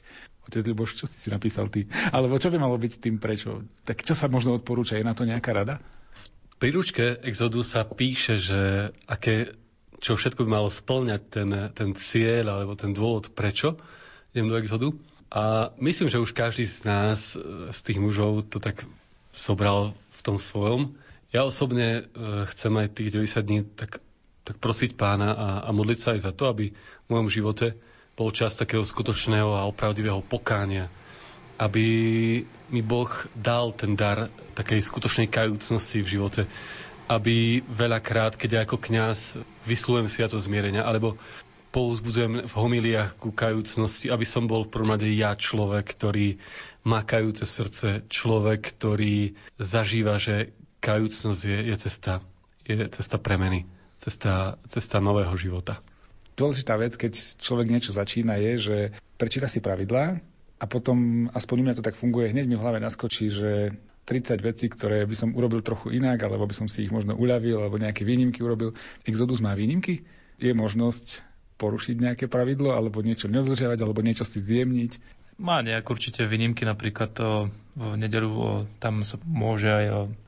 Otec 0.51 0.67
Ľuboš, 0.67 0.99
čo 0.99 1.05
si 1.07 1.31
napísal 1.31 1.71
ty? 1.71 1.87
Alebo 2.11 2.35
čo 2.35 2.51
by 2.51 2.59
malo 2.59 2.75
byť 2.75 2.99
tým 2.99 3.15
prečo? 3.15 3.63
Tak 3.87 4.03
čo 4.03 4.11
sa 4.11 4.27
možno 4.27 4.59
odporúča? 4.59 4.99
Je 4.99 5.07
na 5.07 5.15
to 5.15 5.23
nejaká 5.23 5.55
rada? 5.55 5.79
V 6.51 6.55
príručke 6.59 7.23
Exodu 7.23 7.63
sa 7.63 7.87
píše, 7.87 8.35
že 8.35 8.91
aké, 9.07 9.55
čo 10.03 10.19
všetko 10.19 10.43
by 10.43 10.49
malo 10.59 10.67
splňať 10.67 11.21
ten, 11.31 11.49
ten 11.71 11.89
cieľ 11.95 12.59
alebo 12.59 12.75
ten 12.75 12.91
dôvod, 12.91 13.31
prečo 13.31 13.79
idem 14.35 14.51
do 14.51 14.59
Exodu. 14.59 14.91
A 15.31 15.71
myslím, 15.79 16.11
že 16.11 16.19
už 16.19 16.35
každý 16.35 16.67
z 16.67 16.83
nás, 16.83 17.39
e, 17.39 17.71
z 17.71 17.79
tých 17.79 18.03
mužov, 18.03 18.51
to 18.51 18.59
tak 18.59 18.83
sobral 19.31 19.95
v 20.11 20.19
tom 20.21 20.35
svojom. 20.35 20.99
Ja 21.31 21.47
osobne 21.47 22.03
e, 22.03 22.45
chcem 22.51 22.73
aj 22.75 22.87
tých 22.91 23.15
90 23.15 23.47
dní 23.47 23.59
tak, 23.63 24.03
tak 24.43 24.59
prosiť 24.59 24.99
pána 24.99 25.31
a, 25.31 25.47
a 25.63 25.69
modliť 25.71 25.99
sa 26.03 26.09
aj 26.19 26.21
za 26.27 26.31
to, 26.35 26.51
aby 26.51 26.75
v 26.75 27.07
mojom 27.07 27.31
živote 27.31 27.79
bol 28.19 28.35
čas 28.35 28.59
takého 28.59 28.83
skutočného 28.83 29.55
a 29.55 29.67
opravdivého 29.71 30.19
pokánia. 30.19 30.91
Aby 31.55 31.85
mi 32.67 32.83
Boh 32.83 33.07
dal 33.31 33.71
ten 33.71 33.95
dar 33.95 34.27
takej 34.51 34.83
skutočnej 34.83 35.31
kajúcnosti 35.31 36.03
v 36.03 36.11
živote. 36.19 36.41
Aby 37.07 37.63
veľakrát, 37.71 38.35
keď 38.35 38.49
ja 38.51 38.61
ako 38.67 38.83
kňaz 38.83 39.39
vyslujem 39.63 40.11
sviato 40.11 40.35
zmierenia, 40.35 40.83
alebo 40.83 41.15
pouzbudzujem 41.71 42.45
v 42.47 42.53
homiliách 42.53 43.15
ku 43.15 43.31
kajúcnosti, 43.31 44.11
aby 44.11 44.27
som 44.27 44.45
bol 44.45 44.67
v 44.67 44.71
prvom 44.75 44.99
ja 44.99 45.33
človek, 45.39 45.95
ktorý 45.95 46.37
má 46.83 47.01
kajúce 47.07 47.47
srdce, 47.47 48.03
človek, 48.11 48.75
ktorý 48.75 49.39
zažíva, 49.55 50.19
že 50.19 50.51
kajúcnosť 50.83 51.41
je, 51.47 51.59
je 51.71 51.75
cesta, 51.79 52.13
je 52.67 52.75
cesta 52.91 53.17
premeny, 53.17 53.63
cesta, 54.03 54.59
cesta 54.67 54.97
nového 54.99 55.31
života. 55.39 55.79
Dôležitá 56.35 56.75
vec, 56.75 56.99
keď 56.99 57.39
človek 57.39 57.67
niečo 57.71 57.95
začína, 57.95 58.35
je, 58.39 58.53
že 58.59 58.77
prečíta 59.15 59.47
si 59.47 59.63
pravidlá 59.63 60.19
a 60.59 60.65
potom, 60.67 61.29
aspoň 61.31 61.55
u 61.55 61.63
mňa 61.63 61.77
to 61.79 61.87
tak 61.87 61.95
funguje, 61.95 62.33
hneď 62.33 62.51
mi 62.51 62.55
v 62.59 62.63
hlave 62.63 62.79
naskočí, 62.83 63.31
že 63.31 63.75
30 64.09 64.41
vecí, 64.41 64.65
ktoré 64.67 65.05
by 65.05 65.15
som 65.15 65.29
urobil 65.37 65.61
trochu 65.61 65.93
inak, 65.93 66.19
alebo 66.25 66.49
by 66.49 66.55
som 66.57 66.67
si 66.67 66.89
ich 66.89 66.91
možno 66.91 67.13
uľavil, 67.13 67.61
alebo 67.61 67.77
nejaké 67.77 68.01
výnimky 68.01 68.41
urobil. 68.41 68.73
Exodus 69.05 69.39
má 69.39 69.53
výnimky? 69.53 70.01
je 70.41 70.57
možnosť 70.57 71.21
porušiť 71.61 71.95
nejaké 72.01 72.25
pravidlo, 72.25 72.73
alebo 72.73 73.05
niečo 73.05 73.29
nedodržiavať, 73.29 73.77
alebo 73.85 74.01
niečo 74.01 74.25
si 74.25 74.41
zjemniť. 74.41 74.97
Má 75.37 75.61
nejak 75.61 75.85
určite 75.85 76.25
výnimky, 76.25 76.65
napríklad 76.65 77.13
to 77.13 77.53
v 77.77 77.95
nedelu 78.01 78.65
tam 78.81 79.05
sa 79.05 79.21
môže 79.23 79.69
aj 79.69 79.85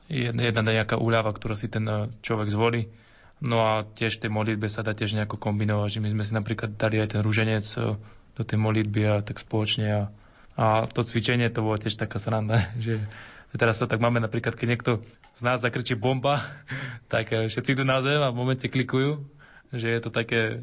jedna, 0.08 0.62
nejaká 0.62 0.96
úľava, 0.96 1.34
ktorú 1.34 1.58
si 1.58 1.66
ten 1.66 1.84
človek 2.22 2.48
zvolí. 2.48 2.88
No 3.44 3.60
a 3.60 3.84
tiež 3.84 4.16
v 4.16 4.22
tej 4.26 4.30
modlitbe 4.30 4.66
sa 4.70 4.86
dá 4.86 4.94
tiež 4.94 5.18
nejako 5.18 5.36
kombinovať, 5.36 5.98
že 5.98 6.02
my 6.02 6.08
sme 6.14 6.24
si 6.24 6.32
napríklad 6.32 6.78
dali 6.78 7.02
aj 7.02 7.18
ten 7.18 7.20
rúženec 7.20 7.66
do 8.34 8.42
tej 8.42 8.58
modlitby 8.58 9.00
a 9.04 9.14
tak 9.20 9.42
spoločne 9.42 9.86
a, 9.90 10.02
a 10.56 10.66
to 10.90 11.02
cvičenie 11.02 11.50
to 11.50 11.62
bolo 11.62 11.78
tiež 11.78 11.94
taká 11.98 12.18
sranda, 12.18 12.72
že 12.84 12.98
teraz 13.54 13.78
to 13.78 13.86
tak 13.86 14.02
máme 14.02 14.18
napríklad, 14.18 14.58
keď 14.58 14.66
niekto 14.66 14.92
z 15.34 15.40
nás 15.42 15.62
zakričí 15.62 15.94
bomba, 15.98 16.42
tak 17.12 17.30
všetci 17.30 17.74
idú 17.74 17.84
na 17.86 18.00
zem 18.00 18.22
a 18.22 18.32
v 18.32 18.38
momente 18.38 18.66
klikujú, 18.66 19.22
že 19.74 19.90
je 19.90 20.00
to 20.00 20.10
také 20.10 20.62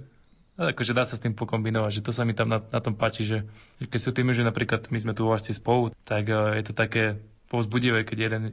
akože 0.59 0.91
dá 0.91 1.07
sa 1.07 1.15
s 1.15 1.23
tým 1.23 1.35
pokombinovať, 1.37 2.01
že 2.01 2.05
to 2.05 2.11
sa 2.11 2.27
mi 2.27 2.35
tam 2.35 2.51
na, 2.51 2.59
na 2.59 2.79
tom 2.83 2.95
páči, 2.97 3.23
že, 3.23 3.37
keď 3.79 3.99
sú 3.99 4.09
tými, 4.11 4.35
že 4.35 4.43
napríklad 4.43 4.91
my 4.91 4.99
sme 4.99 5.13
tu 5.15 5.27
vážci 5.27 5.55
spolu, 5.55 5.95
tak 6.03 6.27
uh, 6.27 6.55
je 6.55 6.63
to 6.67 6.73
také 6.75 7.19
povzbudivé, 7.47 8.03
keď 8.03 8.17
jeden 8.31 8.43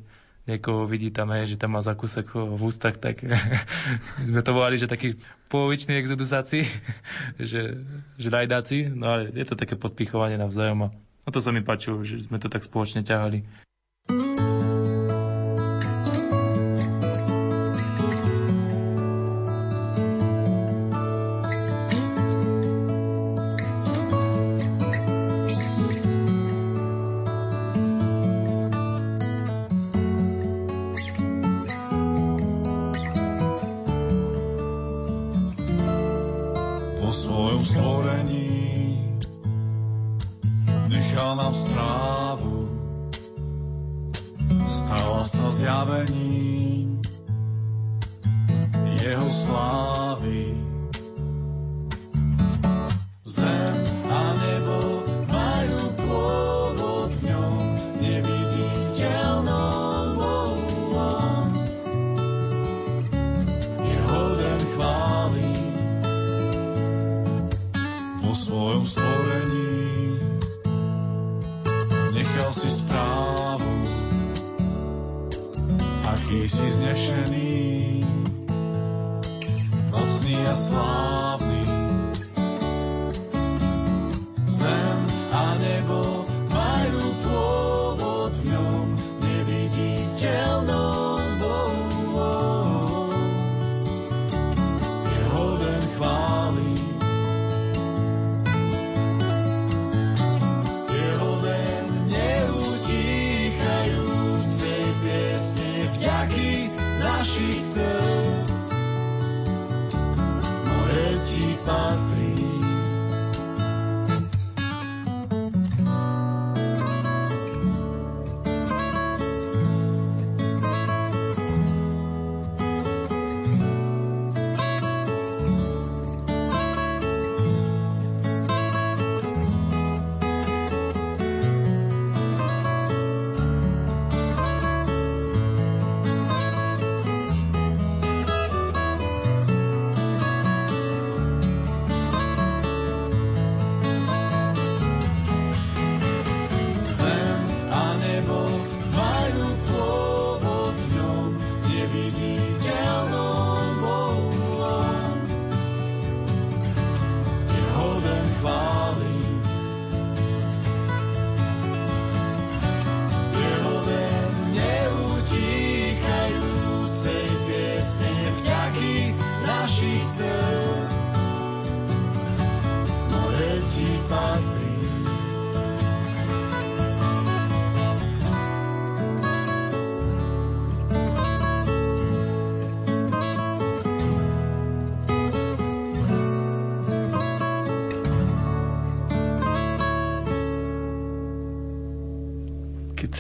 niekoho 0.49 0.88
vidí 0.88 1.12
tam, 1.12 1.28
hej, 1.36 1.55
že 1.55 1.61
tam 1.61 1.76
má 1.76 1.84
zakúsek 1.84 2.32
v 2.32 2.57
ústach, 2.57 2.96
tak 2.96 3.20
sme 4.30 4.40
to 4.40 4.51
volali, 4.57 4.80
že 4.80 4.88
taký 4.88 5.20
polovičný 5.53 6.01
exodusáci, 6.01 6.64
že, 7.51 7.84
že 8.16 8.28
lajdáci, 8.32 8.88
no 8.88 9.12
ale 9.12 9.22
je 9.36 9.44
to 9.44 9.59
také 9.59 9.76
podpichovanie 9.76 10.40
navzájom 10.40 10.88
a 10.88 11.28
to 11.28 11.44
sa 11.44 11.53
mi 11.53 11.61
páčilo, 11.61 12.01
že 12.01 12.24
sme 12.24 12.40
to 12.40 12.49
tak 12.49 12.64
spoločne 12.64 13.05
ťahali. 13.05 13.67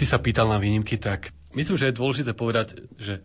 Sa 0.04 0.20
pýtal 0.20 0.50
na 0.50 0.60
výnimky, 0.60 1.00
tak 1.00 1.32
myslím, 1.56 1.80
že 1.80 1.88
je 1.90 1.98
dôležité 1.98 2.30
povedať, 2.36 2.78
že 3.00 3.24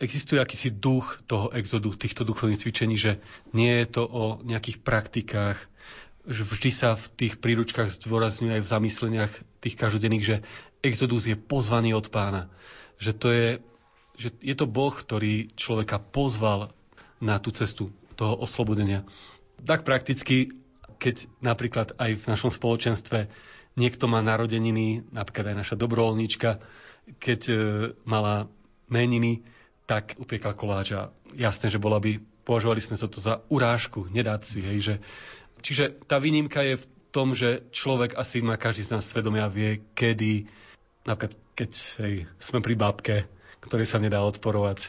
existuje 0.00 0.40
akýsi 0.40 0.72
duch 0.72 1.20
toho 1.28 1.52
exodu, 1.52 1.92
týchto 1.92 2.24
duchovných 2.24 2.60
cvičení, 2.60 2.96
že 2.96 3.20
nie 3.52 3.80
je 3.84 3.86
to 4.00 4.02
o 4.04 4.24
nejakých 4.44 4.80
praktikách, 4.80 5.58
že 6.28 6.42
vždy 6.44 6.70
sa 6.72 6.96
v 6.96 7.06
tých 7.16 7.34
príručkách 7.40 7.88
zdôrazňuje 7.88 8.60
aj 8.60 8.62
v 8.64 8.72
zamysleniach 8.72 9.32
tých 9.64 9.76
každodenných, 9.76 10.24
že 10.24 10.36
exodus 10.84 11.28
je 11.28 11.36
pozvaný 11.36 11.96
od 11.96 12.12
pána. 12.12 12.52
Že 13.00 13.12
to 13.16 13.28
je, 13.32 13.48
že 14.20 14.28
je 14.44 14.54
to 14.56 14.68
Boh, 14.68 14.92
ktorý 14.92 15.52
človeka 15.56 15.96
pozval 15.96 16.76
na 17.20 17.40
tú 17.40 17.52
cestu 17.52 17.92
toho 18.16 18.36
oslobodenia. 18.36 19.04
Tak 19.64 19.84
prakticky, 19.84 20.52
keď 21.00 21.28
napríklad 21.40 21.96
aj 21.96 22.20
v 22.20 22.24
našom 22.28 22.52
spoločenstve 22.52 23.28
niekto 23.78 24.10
má 24.10 24.22
narodeniny, 24.22 25.06
napríklad 25.14 25.54
aj 25.54 25.56
naša 25.66 25.76
dobrovoľníčka, 25.78 26.58
keď 27.18 27.40
e, 27.50 27.54
mala 28.06 28.50
meniny, 28.90 29.42
tak 29.86 30.14
upiekla 30.18 30.54
koláč 30.54 30.94
a 30.94 31.10
jasné, 31.34 31.70
že 31.70 31.82
bola 31.82 31.98
by, 31.98 32.18
považovali 32.46 32.78
sme 32.78 32.94
sa 32.94 33.10
to 33.10 33.18
za 33.18 33.42
urážku, 33.50 34.06
nedáť 34.10 34.42
si, 34.46 34.58
hej, 34.62 34.78
že 34.82 34.94
Čiže 35.60 36.08
tá 36.08 36.16
výnimka 36.16 36.64
je 36.64 36.80
v 36.80 36.86
tom, 37.12 37.36
že 37.36 37.68
človek 37.70 38.16
asi 38.16 38.40
má 38.40 38.56
každý 38.56 38.88
z 38.88 38.92
nás 38.96 39.04
svedomia 39.04 39.46
vie, 39.52 39.84
kedy, 39.92 40.48
napríklad 41.04 41.36
keď 41.56 41.70
hej, 42.00 42.14
sme 42.40 42.64
pri 42.64 42.74
bábke, 42.76 43.14
ktorej 43.60 43.88
sa 43.88 44.00
nedá 44.00 44.24
odporovať, 44.24 44.88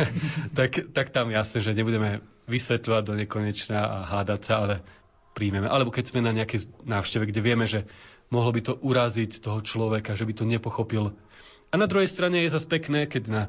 tak, 0.58 0.94
tak 0.94 1.10
tam 1.10 1.34
jasné, 1.34 1.58
že 1.58 1.74
nebudeme 1.74 2.22
vysvetľovať 2.46 3.02
do 3.02 3.14
nekonečna 3.18 3.78
a 3.82 3.98
hádať 4.06 4.40
sa, 4.46 4.54
ale 4.62 4.74
príjmeme. 5.34 5.66
Alebo 5.66 5.90
keď 5.90 6.12
sme 6.12 6.20
na 6.22 6.36
nejakej 6.36 6.70
návšteve, 6.86 7.32
kde 7.32 7.40
vieme, 7.42 7.66
že 7.66 7.88
mohlo 8.32 8.50
by 8.50 8.60
to 8.64 8.72
uraziť 8.80 9.44
toho 9.44 9.60
človeka, 9.60 10.16
že 10.16 10.24
by 10.24 10.32
to 10.32 10.48
nepochopil. 10.48 11.12
A 11.68 11.74
na 11.76 11.84
druhej 11.84 12.08
strane 12.08 12.40
je 12.40 12.52
zase 12.52 12.64
pekné, 12.64 13.04
keď 13.04 13.22
na, 13.28 13.42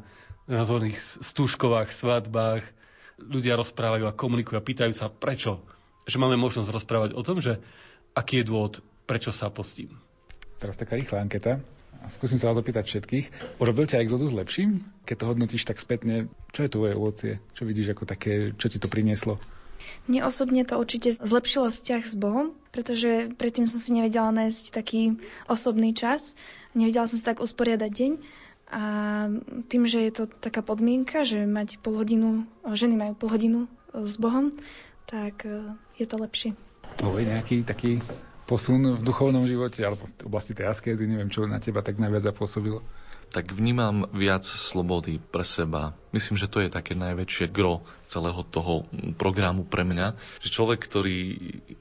zvolených 0.47 0.99
stúškovách, 1.23 1.95
svadbách 1.95 2.67
ľudia 3.15 3.55
rozprávajú 3.55 4.03
a 4.03 4.15
komunikujú 4.15 4.59
a 4.59 4.67
pýtajú 4.67 4.91
sa 4.91 5.07
prečo. 5.07 5.63
Že 6.03 6.19
máme 6.19 6.36
možnosť 6.36 6.75
rozprávať 6.75 7.09
o 7.15 7.23
tom, 7.23 7.39
že 7.39 7.63
aký 8.11 8.43
je 8.43 8.49
dôvod, 8.51 8.84
prečo 9.07 9.31
sa 9.31 9.47
postím. 9.47 9.95
Teraz 10.59 10.75
taká 10.75 10.99
rýchla 10.99 11.23
anketa. 11.23 11.63
Skúsim 12.11 12.36
sa 12.36 12.51
vás 12.51 12.59
opýtať 12.59 12.84
všetkých. 12.91 13.57
Urobil 13.63 13.88
ťa 13.88 14.03
Exodus 14.03 14.36
lepším? 14.36 14.84
Keď 15.07 15.15
to 15.15 15.29
hodnotíš 15.31 15.63
tak 15.63 15.79
spätne, 15.79 16.27
čo 16.51 16.67
je 16.67 16.73
tvoje 16.73 16.91
ovocie? 16.99 17.34
Čo 17.55 17.63
vidíš 17.63 17.95
ako 17.95 18.03
také, 18.03 18.51
čo 18.59 18.67
ti 18.67 18.75
to 18.75 18.91
prinieslo? 18.91 19.39
Mne 20.07 20.27
osobne 20.27 20.67
to 20.67 20.75
určite 20.75 21.15
zlepšilo 21.15 21.71
vzťah 21.71 22.03
s 22.03 22.15
Bohom, 22.19 22.51
pretože 22.75 23.31
predtým 23.39 23.69
som 23.69 23.79
si 23.79 23.91
nevedela 23.95 24.34
nájsť 24.36 24.63
taký 24.75 25.15
osobný 25.47 25.95
čas. 25.95 26.36
Nevedela 26.75 27.07
som 27.07 27.17
si 27.19 27.25
tak 27.25 27.39
usporiadať 27.39 27.91
deň. 27.91 28.13
A 28.73 28.84
tým, 29.69 29.86
že 29.86 30.01
je 30.01 30.11
to 30.11 30.23
taká 30.25 30.65
podmienka, 30.65 31.21
že 31.21 31.45
mať 31.45 31.77
pol 31.77 31.93
hodinu, 31.93 32.49
ženy 32.65 32.97
majú 32.97 33.13
pol 33.13 33.29
hodinu 33.29 33.59
s 33.93 34.17
Bohom, 34.17 34.49
tak 35.05 35.45
e, 35.45 35.77
je 36.01 36.05
to 36.09 36.17
lepšie. 36.17 36.57
Tvoj 36.97 37.21
nejaký 37.21 37.61
taký 37.61 38.01
posun 38.49 38.97
v 38.97 39.01
duchovnom 39.05 39.45
živote 39.45 39.86
alebo 39.86 40.09
v 40.09 40.25
oblasti 40.25 40.57
tej 40.57 40.73
askézy, 40.73 41.05
neviem, 41.05 41.29
čo 41.29 41.45
na 41.45 41.61
teba 41.61 41.86
tak 41.86 42.01
najviac 42.01 42.34
zapôsobilo? 42.34 42.81
Tak 43.34 43.49
vnímam 43.49 44.05
viac 44.13 44.45
slobody 44.45 45.17
pre 45.17 45.41
seba. 45.41 45.97
Myslím, 46.13 46.38
že 46.38 46.45
to 46.45 46.61
je 46.61 46.69
také 46.69 46.93
najväčšie 46.93 47.49
gro 47.49 47.81
celého 48.05 48.45
toho 48.45 48.86
programu 49.17 49.65
pre 49.65 49.81
mňa. 49.81 50.13
Že 50.38 50.49
človek, 50.53 50.79
ktorý, 50.86 51.19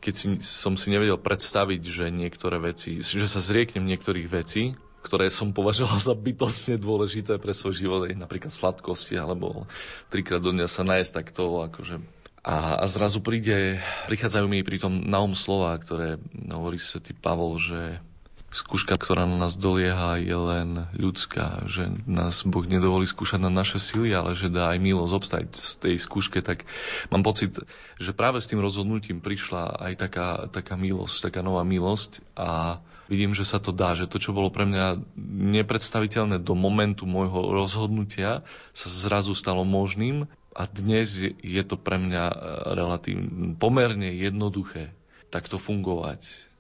keď 0.01 0.15
si, 0.17 0.27
som 0.41 0.81
si 0.81 0.89
nevedel 0.89 1.21
predstaviť, 1.21 1.83
že 1.85 2.05
niektoré 2.09 2.57
veci, 2.57 3.05
že 3.05 3.29
sa 3.29 3.45
zrieknem 3.45 3.85
niektorých 3.85 4.33
vecí, 4.33 4.73
ktoré 5.05 5.29
som 5.29 5.53
považoval 5.53 6.01
za 6.01 6.17
bytostne 6.17 6.81
dôležité 6.81 7.37
pre 7.37 7.53
svoj 7.53 7.77
život, 7.77 8.09
napríklad 8.09 8.49
sladkosti, 8.49 9.21
alebo 9.21 9.69
trikrát 10.09 10.41
do 10.41 10.57
dňa 10.57 10.67
sa 10.73 10.89
nájsť 10.89 11.13
takto, 11.13 11.69
akože 11.69 12.01
a, 12.43 12.83
a 12.83 12.85
zrazu 12.91 13.23
príde, 13.23 13.79
prichádzajú 14.11 14.47
mi 14.51 14.67
pri 14.67 14.83
tom 14.83 14.99
na 15.07 15.23
um 15.23 15.31
slova, 15.31 15.79
ktoré 15.79 16.19
hovorí 16.51 16.75
svätý 16.75 17.15
Pavol, 17.15 17.55
že 17.63 18.03
skúška, 18.53 19.01
ktorá 19.01 19.25
na 19.25 19.49
nás 19.49 19.57
dolieha, 19.57 20.21
je 20.21 20.37
len 20.37 20.85
ľudská, 20.93 21.65
že 21.67 21.89
nás 22.05 22.45
Boh 22.45 22.69
nedovolí 22.69 23.09
skúšať 23.09 23.41
na 23.41 23.49
naše 23.49 23.81
sily, 23.81 24.13
ale 24.13 24.37
že 24.37 24.53
dá 24.53 24.77
aj 24.77 24.79
milosť 24.79 25.13
obstať 25.17 25.45
z 25.57 25.73
tej 25.81 25.95
skúške, 25.97 26.45
tak 26.45 26.69
mám 27.09 27.25
pocit, 27.25 27.57
že 27.97 28.13
práve 28.13 28.45
s 28.45 28.53
tým 28.53 28.61
rozhodnutím 28.61 29.25
prišla 29.25 29.81
aj 29.81 29.93
taká, 29.97 30.29
taká 30.53 30.77
milosť, 30.77 31.33
taká 31.33 31.41
nová 31.41 31.65
milosť 31.65 32.21
a 32.37 32.81
vidím, 33.09 33.33
že 33.33 33.49
sa 33.49 33.57
to 33.57 33.73
dá, 33.73 33.97
že 33.97 34.05
to, 34.05 34.21
čo 34.21 34.37
bolo 34.37 34.53
pre 34.53 34.69
mňa 34.69 35.01
nepredstaviteľné 35.57 36.45
do 36.45 36.53
momentu 36.53 37.09
môjho 37.09 37.57
rozhodnutia, 37.57 38.45
sa 38.77 38.89
zrazu 38.93 39.33
stalo 39.33 39.65
možným 39.65 40.29
a 40.53 40.63
dnes 40.69 41.17
je 41.41 41.63
to 41.65 41.81
pre 41.81 41.97
mňa 41.97 42.25
e, 42.29 42.37
relatívne 42.77 43.57
pomerne 43.57 44.13
jednoduché 44.13 44.93
takto 45.33 45.57
fungovať. 45.57 46.52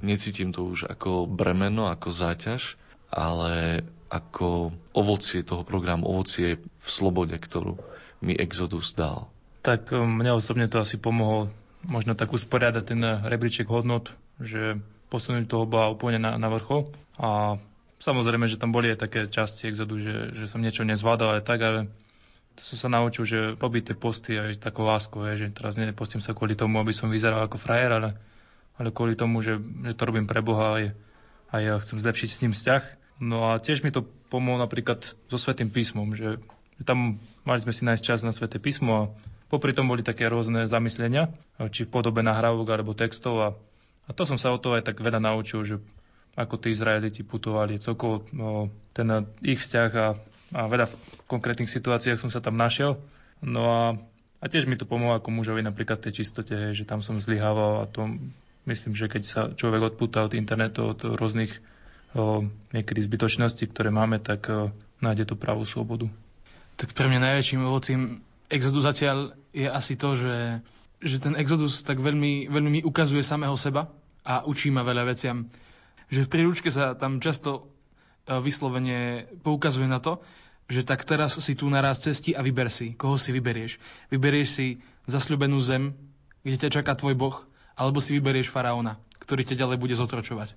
Necítim 0.00 0.52
to 0.52 0.64
už 0.64 0.88
ako 0.88 1.28
bremeno, 1.28 1.92
ako 1.92 2.08
záťaž, 2.08 2.80
ale 3.12 3.84
ako 4.10 4.74
ovocie 4.96 5.46
toho 5.46 5.62
programu, 5.62 6.08
ovocie 6.10 6.58
v 6.58 6.88
slobode, 6.88 7.36
ktorú 7.36 7.78
mi 8.24 8.34
Exodus 8.34 8.92
dal. 8.96 9.30
Tak 9.62 9.92
e, 9.92 10.00
mňa 10.00 10.32
osobne 10.34 10.66
to 10.66 10.82
asi 10.82 10.96
pomohlo 10.96 11.52
možno 11.84 12.12
tak 12.12 12.32
usporiadať 12.32 12.84
ten 12.84 13.00
rebríček 13.00 13.68
hodnot, 13.68 14.12
že 14.36 14.76
posunúť 15.08 15.48
toho 15.48 15.64
bola 15.64 15.88
úplne 15.92 16.20
na, 16.20 16.36
na 16.36 16.48
vrchol. 16.52 16.92
A 17.16 17.56
samozrejme, 18.00 18.48
že 18.48 18.60
tam 18.60 18.72
boli 18.72 18.92
aj 18.92 19.04
také 19.04 19.20
časti 19.28 19.68
exodu, 19.68 19.96
že, 19.96 20.36
že 20.36 20.44
som 20.48 20.60
niečo 20.60 20.84
nezvládal 20.84 21.40
aj 21.40 21.42
tak, 21.44 21.60
ale 21.60 21.80
som 22.60 22.76
sa 22.76 22.88
naučil, 22.92 23.24
že 23.24 23.38
robiť 23.56 23.92
tie 23.92 23.96
posty 23.96 24.32
aj 24.36 24.60
takou 24.60 24.84
láskou, 24.84 25.24
je, 25.32 25.46
že 25.46 25.56
teraz 25.56 25.80
nepostím 25.80 26.20
sa 26.20 26.36
kvôli 26.36 26.52
tomu, 26.52 26.76
aby 26.76 26.92
som 26.92 27.08
vyzeral 27.08 27.40
ako 27.46 27.56
frajer, 27.56 27.90
ale, 27.96 28.08
ale 28.80 28.88
kvôli 28.88 29.12
tomu, 29.12 29.44
že, 29.44 29.60
že 29.60 29.92
to 29.92 30.08
robím 30.08 30.24
pre 30.24 30.40
Boha 30.40 30.80
aj, 30.80 30.84
a 31.52 31.54
ja 31.60 31.74
chcem 31.84 32.00
zlepšiť 32.00 32.28
s 32.32 32.42
ním 32.46 32.52
vzťah. 32.56 32.82
No 33.20 33.52
a 33.52 33.60
tiež 33.60 33.84
mi 33.84 33.92
to 33.92 34.08
pomohlo 34.32 34.56
napríklad 34.56 35.04
so 35.04 35.36
Svetým 35.36 35.68
písmom, 35.68 36.16
že, 36.16 36.40
že 36.80 36.82
tam 36.88 37.20
mali 37.44 37.60
sme 37.60 37.76
si 37.76 37.84
nájsť 37.84 38.02
čas 38.02 38.24
na 38.24 38.32
Sveté 38.32 38.56
písmo 38.56 38.92
a 38.96 39.10
popri 39.52 39.76
tom 39.76 39.84
boli 39.84 40.00
také 40.00 40.24
rôzne 40.24 40.64
zamyslenia, 40.64 41.28
či 41.68 41.84
v 41.84 41.92
podobe 41.92 42.24
nahrávok 42.24 42.80
alebo 42.80 42.96
textov 42.96 43.34
a, 43.36 43.48
a 44.08 44.10
to 44.16 44.24
som 44.24 44.40
sa 44.40 44.56
o 44.56 44.58
to 44.58 44.72
aj 44.72 44.88
tak 44.88 44.96
veľa 45.04 45.20
naučil, 45.20 45.60
že 45.68 45.76
ako 46.38 46.56
tí 46.56 46.72
Izraeliti 46.72 47.20
putovali, 47.20 47.76
celkovo 47.76 48.24
no, 48.32 48.72
ten 48.96 49.28
ich 49.44 49.60
vzťah 49.60 49.90
a 49.92 50.06
a 50.50 50.66
veľa 50.66 50.90
v 50.90 50.94
konkrétnych 51.30 51.70
situáciách 51.70 52.18
som 52.18 52.30
sa 52.30 52.42
tam 52.42 52.58
našiel. 52.58 52.98
No 53.40 53.62
a, 53.70 53.82
a 54.42 54.44
tiež 54.50 54.66
mi 54.66 54.74
to 54.74 54.86
pomohlo 54.88 55.16
ako 55.16 55.30
mužovi 55.30 55.62
napríklad 55.62 56.02
tej 56.02 56.22
čistote, 56.22 56.74
že 56.74 56.82
tam 56.82 57.00
som 57.00 57.22
zlyhával 57.22 57.86
a 57.86 57.90
to 57.90 58.10
myslím, 58.66 58.92
že 58.96 59.06
keď 59.08 59.22
sa 59.24 59.40
človek 59.52 59.94
odpúta 59.94 60.26
od 60.26 60.36
internetu, 60.36 60.92
od 60.92 61.00
rôznych 61.16 61.52
o, 62.12 62.44
niekedy 62.74 63.00
zbytočností, 63.00 63.70
ktoré 63.70 63.88
máme, 63.94 64.20
tak 64.20 64.50
o, 64.50 64.74
nájde 65.00 65.30
tú 65.30 65.34
pravú 65.36 65.64
slobodu. 65.64 66.08
Tak 66.76 66.92
pre 66.96 67.08
mňa 67.08 67.20
najväčším 67.20 67.60
ovocím 67.64 68.24
exodus 68.50 68.84
zatiaľ 68.84 69.36
je 69.54 69.68
asi 69.68 69.94
to, 69.94 70.16
že, 70.16 70.64
že 71.00 71.16
ten 71.22 71.36
exodus 71.36 71.84
tak 71.86 72.00
veľmi, 72.00 72.48
veľmi 72.48 72.70
mi 72.70 72.80
ukazuje 72.82 73.22
samého 73.22 73.54
seba 73.54 73.88
a 74.24 74.44
učí 74.44 74.68
ma 74.72 74.84
veľa 74.84 75.08
veciam. 75.08 75.48
Že 76.10 76.26
v 76.26 76.32
príručke 76.32 76.68
sa 76.74 76.98
tam 76.98 77.22
často 77.22 77.70
vyslovene 78.26 79.26
poukazuje 79.42 79.88
na 79.88 79.98
to, 79.98 80.20
že 80.70 80.86
tak 80.86 81.02
teraz 81.02 81.34
si 81.34 81.58
tu 81.58 81.66
naraz 81.66 81.98
cesti 81.98 82.30
a 82.30 82.46
vyber 82.46 82.70
si, 82.70 82.94
koho 82.94 83.18
si 83.18 83.34
vyberieš. 83.34 83.82
Vyberieš 84.14 84.48
si 84.48 84.66
zasľubenú 85.10 85.58
zem, 85.58 85.98
kde 86.46 86.56
ťa 86.66 86.70
čaká 86.80 86.94
tvoj 86.94 87.18
boh, 87.18 87.42
alebo 87.80 88.04
si 88.04 88.12
vyberieš 88.12 88.52
faraóna, 88.52 89.00
ktorý 89.24 89.48
ťa 89.48 89.56
ďalej 89.56 89.80
bude 89.80 89.96
zotročovať. 89.96 90.52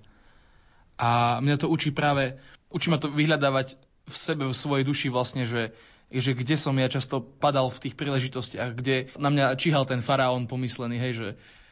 A 1.00 1.40
mňa 1.40 1.56
to 1.64 1.72
učí 1.72 1.96
práve, 1.96 2.36
učí 2.68 2.92
ma 2.92 3.00
to 3.00 3.08
vyhľadávať 3.08 3.80
v 4.04 4.16
sebe, 4.20 4.44
v 4.44 4.52
svojej 4.52 4.84
duši 4.84 5.08
vlastne, 5.08 5.48
že, 5.48 5.72
že 6.12 6.36
kde 6.36 6.60
som 6.60 6.76
ja 6.76 6.92
často 6.92 7.24
padal 7.24 7.72
v 7.72 7.88
tých 7.88 7.96
príležitostiach, 7.96 8.76
kde 8.76 9.08
na 9.16 9.32
mňa 9.32 9.56
číhal 9.56 9.88
ten 9.88 10.04
faraón 10.04 10.52
pomyslený, 10.52 11.00
hej, 11.00 11.14
že 11.16 11.28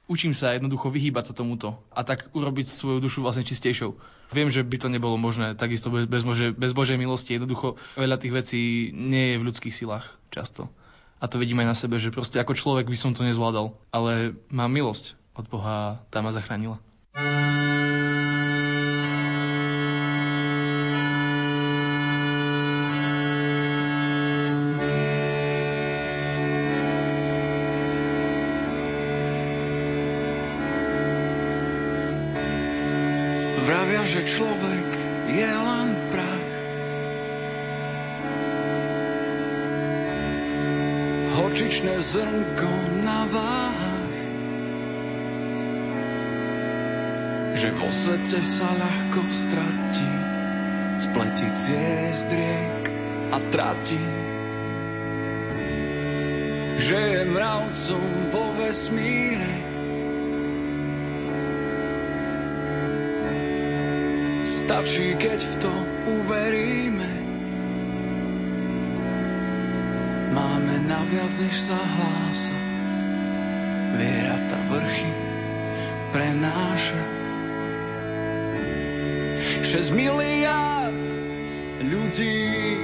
učím 0.08 0.32
sa 0.32 0.56
jednoducho 0.56 0.88
vyhýbať 0.88 1.32
sa 1.32 1.38
tomuto 1.38 1.84
a 1.91 2.08
tak 2.08 2.32
urobiť 2.32 2.72
svoju 2.72 3.04
dušu 3.04 3.20
vlastne 3.20 3.43
čistejšou. 3.43 3.99
Viem, 4.32 4.47
že 4.47 4.64
by 4.64 4.78
to 4.80 4.88
nebolo 4.88 5.20
možné, 5.20 5.60
takisto 5.60 5.91
bez, 5.91 6.24
Bože, 6.24 6.56
bez 6.56 6.72
Božej 6.72 6.95
milosti. 6.95 7.36
Jednoducho 7.36 7.76
veľa 7.99 8.16
tých 8.16 8.32
vecí 8.32 8.62
nie 8.95 9.36
je 9.36 9.39
v 9.43 9.45
ľudských 9.52 9.76
silách 9.76 10.08
často. 10.32 10.72
A 11.20 11.28
to 11.28 11.38
vidím 11.38 11.62
aj 11.62 11.68
na 11.68 11.78
sebe, 11.78 11.99
že 11.99 12.16
proste 12.16 12.39
ako 12.39 12.56
človek 12.56 12.88
by 12.88 12.97
som 12.97 13.12
to 13.12 13.28
nezvládal. 13.28 13.76
Ale 13.91 14.34
mám 14.47 14.72
milosť 14.72 15.20
od 15.41 15.49
Boha 15.49 15.97
tá 16.13 16.21
ma 16.21 16.29
zachránila. 16.29 16.77
že 34.11 34.27
človek 34.27 34.89
je 35.31 35.51
len 35.55 35.89
prach. 36.11 36.49
Horčičné 41.31 41.95
zrnko 42.03 42.80
Že 47.52 47.70
vo 47.76 47.89
svete 47.91 48.39
sa 48.39 48.70
ľahko 48.72 49.22
stratí, 49.28 50.14
spletí 50.99 51.47
ciest 51.52 52.32
riek 52.32 52.84
a 53.32 53.38
trati. 53.52 54.02
Že 56.82 56.97
je 56.97 57.22
mravcom 57.28 58.10
vo 58.32 58.45
vesmíre, 58.58 59.72
Stačí, 64.72 65.14
keď 65.20 65.39
v 65.41 65.56
to 65.62 65.74
uveríme. 66.10 67.12
Máme 70.32 70.76
naviac, 70.88 71.30
než 71.43 71.56
sa 71.60 71.78
hlása. 71.78 72.56
Viera 73.99 74.38
tá 74.49 74.58
vrchy 74.72 75.12
prenáša. 76.16 77.20
6 79.72 79.95
miliard 79.95 81.07
ľudí 81.80 82.76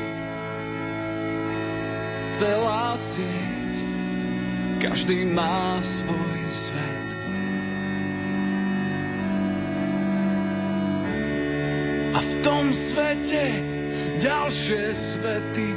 celá 2.32 2.96
sieť 2.96 3.76
každý 4.80 5.28
má 5.28 5.84
svoj 5.84 6.40
svet 6.48 7.08
tom 12.48 12.72
svete 12.72 13.44
ďalšie 14.24 14.96
svety. 14.96 15.70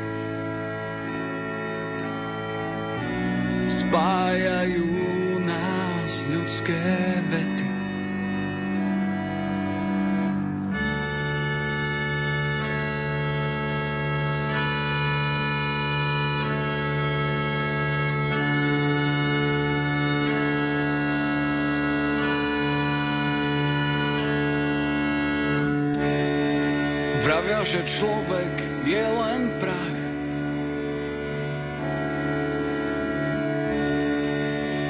spájajú 3.70 4.86
nás 5.42 6.22
ľudské 6.30 6.78
vety. 7.26 7.59
Že 27.70 27.86
človek 27.86 28.82
je 28.82 28.98
len 28.98 29.42
prach. 29.62 29.98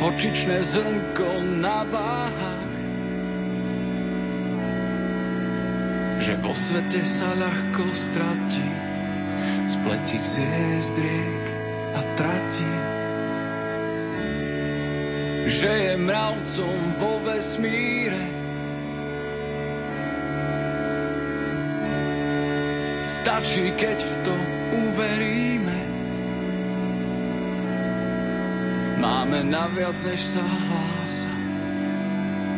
Horčičné 0.00 0.64
zrnko 0.64 1.60
na 1.60 1.84
váhach. 1.84 2.72
Že 6.24 6.34
vo 6.40 6.56
svete 6.56 7.04
sa 7.04 7.36
ľahko 7.36 7.92
stratí, 7.92 8.72
spletiť 9.68 10.22
ciest 10.24 10.96
riek 10.96 11.44
a 11.92 12.00
tratí. 12.16 12.74
Že 15.52 15.72
je 15.84 15.94
mravcom 16.00 16.80
vo 16.96 17.20
vesmíre, 17.28 18.39
Stačí, 23.20 23.68
keď 23.76 24.00
v 24.00 24.14
to 24.24 24.34
uveríme. 24.72 25.80
Máme 28.96 29.44
naviac, 29.44 29.92
než 30.08 30.24
sa 30.24 30.40
hlása. 30.40 31.28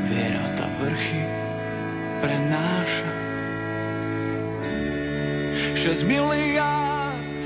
Viera 0.07 0.47
tá 0.55 0.71
vrchy 0.79 1.27
prenáša. 2.23 3.11
6 5.83 6.07
miliárd 6.07 7.41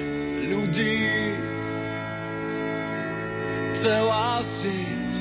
ľudí 0.53 1.33
celá 3.73 4.45
sieť 4.45 5.13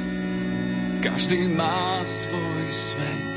každý 1.00 1.48
má 1.48 2.04
svoj 2.04 2.68
svet 2.76 3.35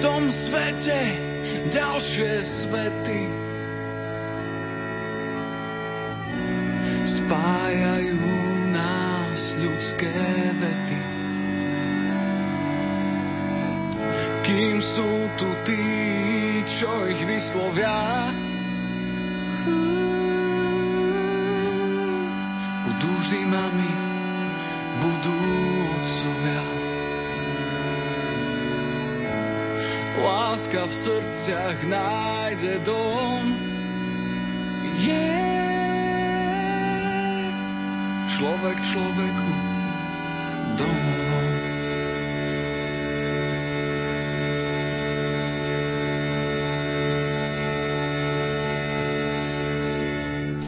tom 0.00 0.28
svete 0.28 1.16
ďalšie 1.72 2.42
svety 2.42 3.22
spájajú 7.06 8.18
nás 8.74 9.40
ľudské 9.62 10.14
vety. 10.58 11.00
Kým 14.46 14.78
sú 14.78 15.10
tu 15.38 15.48
tí, 15.66 15.86
čo 16.70 16.90
ich 17.10 17.22
vyslovia, 17.26 18.30
budú 22.86 23.12
zimami, 23.26 23.92
budú 25.02 25.40
Láska 30.16 30.88
v 30.88 30.92
srdciach 30.92 31.78
nájde 31.84 32.80
dom. 32.88 33.44
Je 34.96 35.28
človek 38.36 38.76
človeku 38.80 39.50
domovom. 40.80 41.52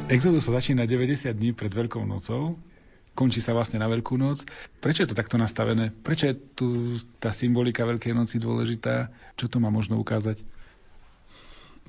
Exodus 0.09 0.49
sa 0.49 0.57
začína 0.57 0.89
90 0.89 1.37
dní 1.37 1.53
pred 1.53 1.69
Veľkou 1.69 2.01
nocou, 2.09 2.57
končí 3.19 3.43
sa 3.43 3.51
vlastne 3.51 3.83
na 3.83 3.91
Veľkú 3.91 4.15
noc. 4.15 4.47
Prečo 4.79 5.03
je 5.03 5.11
to 5.11 5.19
takto 5.19 5.35
nastavené? 5.35 5.91
Prečo 5.91 6.31
je 6.31 6.35
tu 6.55 6.67
tá 7.19 7.35
symbolika 7.35 7.83
Veľkej 7.83 8.15
noci 8.15 8.39
dôležitá? 8.39 9.11
Čo 9.35 9.51
to 9.51 9.59
má 9.59 9.75
možno 9.75 9.99
ukázať? 9.99 10.47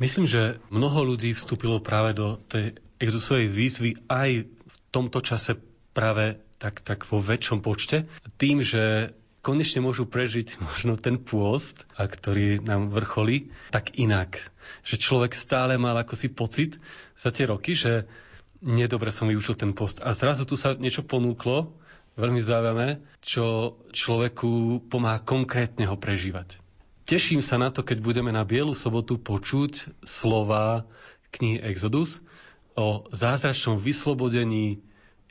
Myslím, 0.02 0.26
že 0.26 0.58
mnoho 0.74 1.14
ľudí 1.14 1.38
vstúpilo 1.38 1.78
práve 1.78 2.18
do 2.18 2.42
tej 2.50 2.82
exodusovej 2.98 3.46
výzvy 3.46 3.90
aj 4.10 4.50
v 4.50 4.76
tomto 4.90 5.22
čase 5.22 5.54
práve 5.94 6.42
tak, 6.58 6.82
tak 6.82 7.06
vo 7.06 7.22
väčšom 7.22 7.62
počte. 7.62 8.10
Tým, 8.42 8.66
že 8.66 9.14
konečne 9.46 9.86
môžu 9.86 10.10
prežiť 10.10 10.58
možno 10.66 10.98
ten 10.98 11.22
pôst, 11.22 11.86
a 11.94 12.10
ktorý 12.10 12.64
nám 12.66 12.90
vrcholí, 12.90 13.54
tak 13.70 13.94
inak. 14.02 14.42
Že 14.82 14.96
človek 14.98 15.38
stále 15.38 15.78
mal 15.78 15.94
ako 15.94 16.18
si 16.18 16.28
pocit 16.32 16.82
za 17.14 17.30
tie 17.30 17.46
roky, 17.46 17.78
že 17.78 18.10
nedobre 18.64 19.12
som 19.12 19.28
vyučil 19.32 19.56
ten 19.56 19.72
post. 19.72 20.04
A 20.04 20.12
zrazu 20.12 20.44
tu 20.44 20.60
sa 20.60 20.76
niečo 20.76 21.04
ponúklo, 21.04 21.72
veľmi 22.20 22.44
zaujímavé, 22.44 23.00
čo 23.24 23.80
človeku 23.96 24.84
pomáha 24.92 25.24
konkrétne 25.24 25.88
ho 25.88 25.96
prežívať. 25.96 26.60
Teším 27.08 27.42
sa 27.42 27.58
na 27.58 27.74
to, 27.74 27.82
keď 27.82 28.04
budeme 28.04 28.30
na 28.30 28.46
Bielu 28.46 28.76
sobotu 28.78 29.18
počuť 29.18 30.04
slova 30.06 30.86
knihy 31.34 31.58
Exodus 31.64 32.22
o 32.78 33.10
zázračnom 33.10 33.82
vyslobodení 33.82 34.84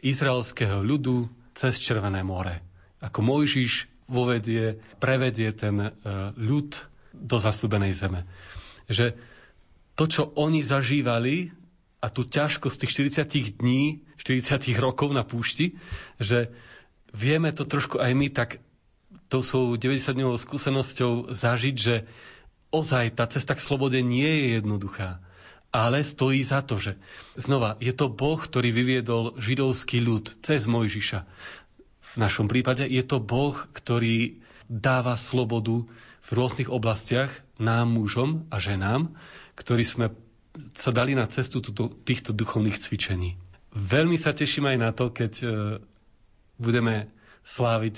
izraelského 0.03 0.83
ľudu 0.83 1.31
cez 1.55 1.79
Červené 1.79 2.27
more. 2.27 2.65
Ako 2.99 3.23
Mojžiš 3.23 3.87
vovedie, 4.11 4.83
prevedie 4.99 5.55
ten 5.55 5.95
ľud 6.35 6.71
do 7.15 7.37
zastúbenej 7.39 7.95
zeme. 7.95 8.27
Že 8.91 9.15
to, 9.95 10.05
čo 10.07 10.23
oni 10.35 10.63
zažívali 10.65 11.51
a 11.99 12.07
tú 12.07 12.23
ťažkosť 12.23 12.87
tých 12.87 12.93
40 13.19 13.59
dní, 13.59 14.07
40 14.23 14.79
rokov 14.79 15.11
na 15.11 15.27
púšti, 15.27 15.79
že 16.23 16.55
vieme 17.11 17.51
to 17.51 17.67
trošku 17.67 17.99
aj 17.99 18.13
my 18.15 18.29
tak 18.31 18.63
tou 19.27 19.43
svojou 19.43 19.77
90-dňovou 19.77 20.39
skúsenosťou 20.39 21.35
zažiť, 21.35 21.77
že 21.77 22.07
ozaj 22.71 23.19
tá 23.19 23.25
cesta 23.27 23.57
k 23.57 23.65
slobode 23.65 23.99
nie 24.01 24.29
je 24.29 24.47
jednoduchá, 24.61 25.21
ale 25.75 26.05
stojí 26.05 26.41
za 26.41 26.65
to, 26.65 26.81
že 26.81 26.97
znova 27.37 27.77
je 27.83 27.93
to 27.93 28.09
Boh, 28.09 28.39
ktorý 28.41 28.73
vyviedol 28.73 29.37
židovský 29.37 30.01
ľud 30.01 30.41
cez 30.41 30.65
Mojžiša. 30.65 31.21
V 32.09 32.15
našom 32.17 32.49
prípade 32.49 32.89
je 32.89 33.05
to 33.05 33.21
Boh, 33.21 33.57
ktorý 33.77 34.41
dáva 34.69 35.17
slobodu 35.17 35.85
v 36.25 36.31
rôznych 36.31 36.69
oblastiach 36.69 37.33
nám, 37.57 37.97
mužom 37.97 38.49
a 38.53 38.61
ženám, 38.61 39.17
ktorí 39.57 39.85
sme 39.85 40.13
sa 40.75 40.91
dali 40.91 41.15
na 41.15 41.27
cestu 41.31 41.63
túto, 41.63 41.91
týchto 41.91 42.35
duchovných 42.35 42.79
cvičení. 42.79 43.39
Veľmi 43.75 44.17
sa 44.19 44.35
teším 44.35 44.71
aj 44.75 44.79
na 44.81 44.91
to, 44.91 45.13
keď 45.13 45.33
e, 45.41 45.47
budeme 46.59 47.13
sláviť 47.45 47.97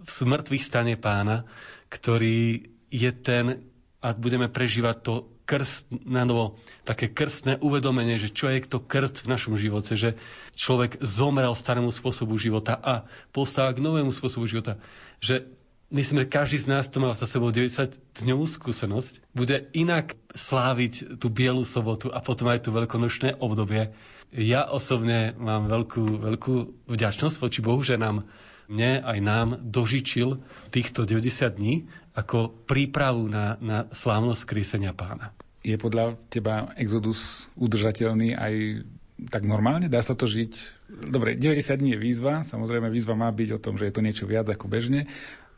v 0.00 0.10
smrtvých 0.10 0.64
stane 0.64 0.94
pána, 0.96 1.44
ktorý 1.92 2.66
je 2.90 3.10
ten 3.14 3.62
a 4.00 4.16
budeme 4.16 4.48
prežívať 4.48 4.96
to 5.04 5.14
krst 5.44 5.90
na 6.06 6.22
novo, 6.22 6.62
také 6.86 7.10
krstné 7.10 7.58
uvedomenie, 7.58 8.16
že 8.22 8.30
čo 8.30 8.48
je 8.48 8.62
to 8.64 8.78
krst 8.80 9.26
v 9.26 9.30
našom 9.34 9.58
živote, 9.58 9.98
že 9.98 10.14
človek 10.54 11.02
zomrel 11.02 11.52
starému 11.52 11.90
spôsobu 11.90 12.38
života 12.38 12.78
a 12.78 13.04
postáva 13.34 13.74
k 13.74 13.82
novému 13.82 14.14
spôsobu 14.14 14.46
života. 14.46 14.78
Že 15.18 15.50
myslím, 15.90 16.24
že 16.24 16.32
každý 16.32 16.58
z 16.62 16.66
nás, 16.70 16.88
to 16.88 17.02
má 17.02 17.12
za 17.12 17.26
sebou 17.26 17.50
90 17.50 18.22
dňovú 18.22 18.46
skúsenosť, 18.46 19.26
bude 19.34 19.68
inak 19.74 20.14
sláviť 20.32 21.18
tú 21.18 21.28
bielu 21.28 21.66
sobotu 21.66 22.10
a 22.14 22.22
potom 22.22 22.48
aj 22.48 22.66
tú 22.66 22.70
veľkonočné 22.70 23.38
obdobie. 23.42 23.92
Ja 24.30 24.70
osobne 24.70 25.34
mám 25.34 25.66
veľkú, 25.66 26.22
veľkú 26.22 26.54
vďačnosť 26.86 27.36
voči 27.42 27.60
Bohu, 27.60 27.82
že 27.82 27.98
nám 27.98 28.26
mne 28.70 29.02
aj 29.02 29.18
nám 29.18 29.48
dožičil 29.66 30.38
týchto 30.70 31.02
90 31.02 31.58
dní 31.58 31.90
ako 32.14 32.54
prípravu 32.70 33.26
na, 33.26 33.58
na 33.58 33.90
slávnosť 33.90 34.46
krísenia 34.46 34.94
pána. 34.94 35.34
Je 35.66 35.74
podľa 35.74 36.14
teba 36.30 36.70
exodus 36.78 37.50
udržateľný 37.58 38.38
aj 38.38 38.86
tak 39.28 39.44
normálne? 39.44 39.90
Dá 39.92 40.00
sa 40.00 40.16
to 40.16 40.24
žiť? 40.24 40.80
Dobre, 41.12 41.36
90 41.36 41.76
dní 41.76 41.92
je 41.92 42.00
výzva, 42.00 42.40
samozrejme 42.40 42.88
výzva 42.88 43.18
má 43.18 43.28
byť 43.28 43.58
o 43.58 43.62
tom, 43.62 43.76
že 43.76 43.90
je 43.90 43.94
to 43.98 44.00
niečo 44.06 44.24
viac 44.24 44.48
ako 44.48 44.70
bežne, 44.70 45.10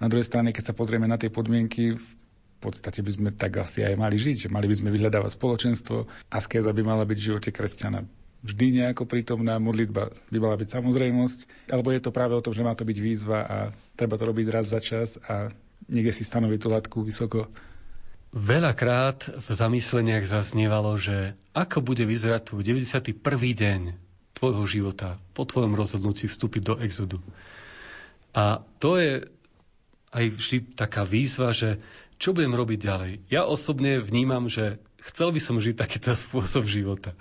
na 0.02 0.10
druhej 0.10 0.26
strane, 0.26 0.50
keď 0.50 0.74
sa 0.74 0.74
pozrieme 0.74 1.06
na 1.06 1.14
tie 1.14 1.30
podmienky, 1.30 1.94
v 1.94 2.58
podstate 2.58 2.98
by 3.06 3.10
sme 3.14 3.30
tak 3.30 3.62
asi 3.62 3.86
aj 3.86 3.94
mali 3.94 4.18
žiť, 4.18 4.46
že 4.46 4.48
mali 4.50 4.66
by 4.66 4.74
sme 4.74 4.90
vyhľadávať 4.90 5.38
spoločenstvo, 5.38 6.10
askéza 6.30 6.74
by 6.74 6.82
mala 6.82 7.06
byť 7.06 7.18
v 7.18 7.26
živote 7.30 7.50
kresťana 7.54 8.02
vždy 8.42 8.82
nejako 8.82 9.06
prítomná, 9.06 9.62
modlitba 9.62 10.10
by 10.28 10.38
mala 10.42 10.58
byť 10.58 10.68
samozrejmosť, 10.68 11.70
alebo 11.70 11.94
je 11.94 12.02
to 12.02 12.10
práve 12.10 12.34
o 12.34 12.42
tom, 12.42 12.50
že 12.50 12.66
má 12.66 12.74
to 12.74 12.82
byť 12.82 12.98
výzva 12.98 13.38
a 13.46 13.56
treba 13.94 14.18
to 14.18 14.26
robiť 14.26 14.46
raz 14.50 14.74
za 14.74 14.82
čas 14.82 15.16
a 15.30 15.54
niekde 15.86 16.10
si 16.10 16.26
stanoviť 16.26 16.58
tú 16.58 16.68
latku 16.68 16.98
vysoko. 17.06 17.46
Veľakrát 18.34 19.30
v 19.30 19.48
zamysleniach 19.48 20.26
zaznievalo, 20.26 20.98
že 20.98 21.38
ako 21.54 21.84
bude 21.84 22.02
vyzerať 22.02 22.50
tu 22.50 22.58
91. 22.58 23.14
deň 23.38 23.80
tvojho 24.34 24.64
života 24.66 25.22
po 25.36 25.46
tvojom 25.46 25.78
rozhodnutí 25.78 26.26
vstúpiť 26.26 26.62
do 26.66 26.74
exodu. 26.82 27.22
A 28.32 28.64
to 28.80 28.96
je 28.98 29.28
aj 30.12 30.24
vždy 30.36 30.58
taká 30.76 31.02
výzva, 31.08 31.56
že 31.56 31.80
čo 32.22 32.30
budem 32.30 32.54
robiť 32.54 32.78
ďalej. 32.78 33.12
Ja 33.32 33.48
osobne 33.48 33.98
vnímam, 33.98 34.46
že 34.46 34.78
chcel 35.02 35.34
by 35.34 35.40
som 35.42 35.58
žiť 35.58 35.74
takýto 35.74 36.14
spôsob 36.22 36.68
života. 36.68 37.16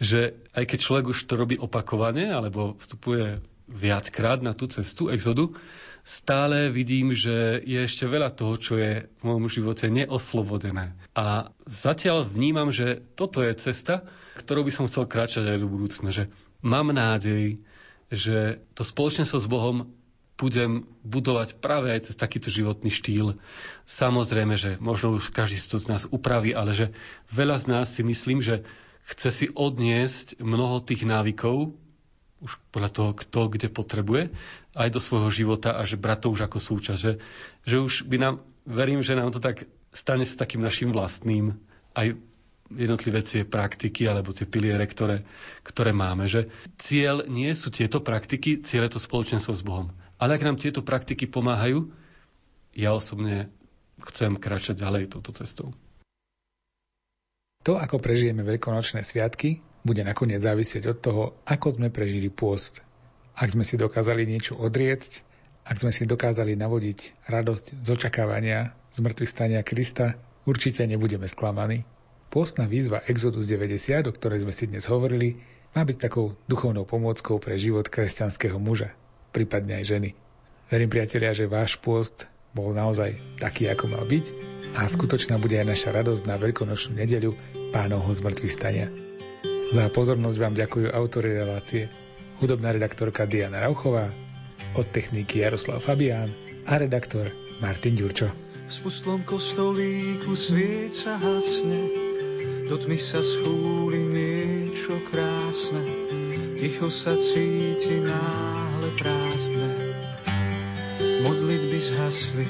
Že 0.00 0.38
aj 0.56 0.64
keď 0.64 0.78
človek 0.80 1.06
už 1.12 1.18
to 1.28 1.34
robí 1.36 1.60
opakovane, 1.60 2.32
alebo 2.32 2.78
vstupuje 2.80 3.44
viackrát 3.66 4.40
na 4.40 4.54
tú 4.54 4.70
cestu 4.70 5.10
exodu, 5.10 5.50
stále 6.06 6.70
vidím, 6.70 7.10
že 7.18 7.58
je 7.66 7.82
ešte 7.82 8.06
veľa 8.06 8.30
toho, 8.30 8.54
čo 8.54 8.78
je 8.78 9.10
v 9.10 9.22
môjom 9.26 9.50
živote 9.50 9.90
neoslobodené. 9.90 10.94
A 11.18 11.50
zatiaľ 11.66 12.22
vnímam, 12.22 12.70
že 12.70 13.02
toto 13.18 13.42
je 13.42 13.50
cesta, 13.58 14.06
ktorou 14.38 14.62
by 14.62 14.72
som 14.72 14.86
chcel 14.86 15.10
kráčať 15.10 15.50
aj 15.50 15.58
do 15.58 15.66
budúcna. 15.66 16.14
Že 16.14 16.30
mám 16.62 16.94
nádej, 16.94 17.58
že 18.06 18.62
to 18.78 18.86
spoločenstvo 18.86 19.42
s 19.42 19.50
Bohom 19.50 19.90
budem 20.36 20.84
budovať 21.00 21.56
práve 21.64 21.88
aj 21.88 22.12
cez 22.12 22.14
takýto 22.16 22.52
životný 22.52 22.92
štýl. 22.92 23.40
Samozrejme, 23.88 24.60
že 24.60 24.76
možno 24.76 25.16
už 25.16 25.32
každý 25.32 25.56
z 25.56 25.88
nás 25.88 26.04
upraví, 26.08 26.52
ale 26.52 26.76
že 26.76 26.86
veľa 27.32 27.56
z 27.56 27.66
nás 27.72 27.86
si 27.88 28.04
myslím, 28.04 28.44
že 28.44 28.62
chce 29.08 29.30
si 29.32 29.46
odniesť 29.48 30.36
mnoho 30.40 30.84
tých 30.84 31.08
návykov, 31.08 31.72
už 32.36 32.52
podľa 32.68 32.90
toho, 32.92 33.10
kto 33.16 33.40
kde 33.48 33.68
potrebuje, 33.72 34.28
aj 34.76 34.88
do 34.92 35.00
svojho 35.00 35.32
života 35.32 35.72
a 35.72 35.88
že 35.88 35.96
brať 35.96 36.28
to 36.28 36.36
už 36.36 36.40
ako 36.44 36.58
súčasť. 36.60 37.00
Že, 37.00 37.12
že 37.64 37.76
už 37.80 37.94
by 38.12 38.16
nám, 38.20 38.34
verím, 38.68 39.00
že 39.00 39.16
nám 39.16 39.32
to 39.32 39.40
tak 39.40 39.64
stane 39.96 40.28
sa 40.28 40.44
takým 40.44 40.60
našim 40.60 40.92
vlastným 40.92 41.56
aj 41.96 42.12
jednotlivé 42.68 43.22
tie 43.22 43.46
praktiky 43.46 44.04
alebo 44.04 44.34
tie 44.36 44.44
piliere, 44.44 44.84
ktoré, 44.84 45.24
ktoré 45.64 45.96
máme. 45.96 46.28
Že 46.28 46.52
cieľ 46.76 47.24
nie 47.24 47.48
sú 47.56 47.72
tieto 47.72 48.04
praktiky, 48.04 48.60
cieľ 48.60 48.90
je 48.90 48.98
to 48.98 49.00
spoločenstvo 49.00 49.54
s 49.56 49.62
Bohom. 49.64 49.88
Ale 50.16 50.40
ak 50.40 50.46
nám 50.46 50.56
tieto 50.56 50.80
praktiky 50.80 51.28
pomáhajú, 51.28 51.92
ja 52.72 52.92
osobne 52.92 53.52
chcem 54.12 54.36
kráčať 54.36 54.80
ďalej 54.80 55.12
touto 55.12 55.32
cestou. 55.36 55.72
To, 57.64 57.80
ako 57.80 57.98
prežijeme 57.98 58.46
veľkonočné 58.46 59.02
sviatky, 59.02 59.64
bude 59.82 60.06
nakoniec 60.06 60.38
závisieť 60.38 60.84
od 60.94 60.98
toho, 61.02 61.22
ako 61.48 61.78
sme 61.78 61.88
prežili 61.90 62.30
pôst. 62.30 62.84
Ak 63.34 63.52
sme 63.52 63.66
si 63.66 63.74
dokázali 63.74 64.22
niečo 64.22 64.54
odriecť, 64.54 65.26
ak 65.66 65.76
sme 65.82 65.90
si 65.90 66.06
dokázali 66.06 66.54
navodiť 66.54 67.26
radosť 67.26 67.82
z 67.82 67.88
očakávania 67.90 68.70
zmrtvých 68.94 69.30
stania 69.30 69.60
Krista, 69.66 70.14
určite 70.46 70.86
nebudeme 70.86 71.26
sklamaní. 71.26 71.82
Pôstna 72.30 72.70
výzva 72.70 73.02
Exodus 73.10 73.50
90, 73.50 74.06
o 74.06 74.12
ktorej 74.14 74.46
sme 74.46 74.54
si 74.54 74.70
dnes 74.70 74.86
hovorili, 74.86 75.42
má 75.74 75.82
byť 75.82 75.98
takou 76.06 76.38
duchovnou 76.46 76.86
pomôckou 76.86 77.42
pre 77.42 77.58
život 77.58 77.90
kresťanského 77.90 78.62
muža, 78.62 78.94
prípadne 79.30 79.82
aj 79.82 79.84
ženy. 79.96 80.10
Verím, 80.66 80.90
priatelia, 80.90 81.30
že 81.30 81.46
váš 81.46 81.78
pôst 81.78 82.26
bol 82.50 82.74
naozaj 82.74 83.14
taký, 83.38 83.70
ako 83.70 83.92
mal 83.92 84.02
byť 84.02 84.24
a 84.74 84.84
skutočná 84.88 85.38
bude 85.38 85.56
aj 85.56 85.72
naša 85.72 85.90
radosť 85.94 86.24
na 86.26 86.36
veľkonočnú 86.36 86.98
nedeľu 86.98 87.32
pánovho 87.70 88.10
zmrtvých 88.10 88.54
stania. 88.54 88.86
Za 89.70 89.90
pozornosť 89.90 90.38
vám 90.38 90.54
ďakujú 90.54 90.86
autory 90.94 91.36
relácie, 91.36 91.90
hudobná 92.38 92.70
redaktorka 92.70 93.26
Diana 93.26 93.62
Rauchová, 93.62 94.10
od 94.76 94.86
techniky 94.92 95.40
Jaroslav 95.40 95.80
Fabián 95.80 96.30
a 96.68 96.76
redaktor 96.76 97.32
Martin 97.58 97.96
Ďurčo. 97.96 98.28
V 98.66 98.70
spustlom 98.70 99.22
kostolíku 99.22 100.34
svieca 100.34 101.16
hasne, 101.16 101.88
do 102.66 102.76
tmy 102.76 102.98
sa 102.98 103.22
schúli 103.22 104.02
niečo 104.02 104.98
krásne, 105.08 106.05
ticho 106.56 106.88
sa 106.88 107.12
cíti 107.20 108.00
náhle 108.00 108.88
prázdne. 108.96 109.70
Modlitby 111.20 111.78
zhasli, 111.80 112.48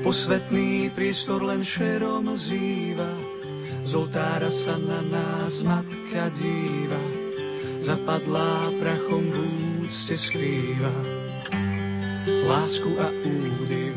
posvetný 0.00 0.88
priestor 0.96 1.44
len 1.44 1.60
šerom 1.60 2.32
zýva, 2.32 3.12
z 3.84 3.92
oltára 3.92 4.48
sa 4.48 4.80
na 4.80 5.04
nás 5.04 5.60
matka 5.60 6.32
díva, 6.32 7.04
zapadlá 7.84 8.72
prachom 8.80 9.28
v 9.28 9.36
úcte 9.84 10.16
skrýva. 10.16 10.96
Lásku 12.48 12.88
a 13.04 13.08
údiv. 13.12 13.96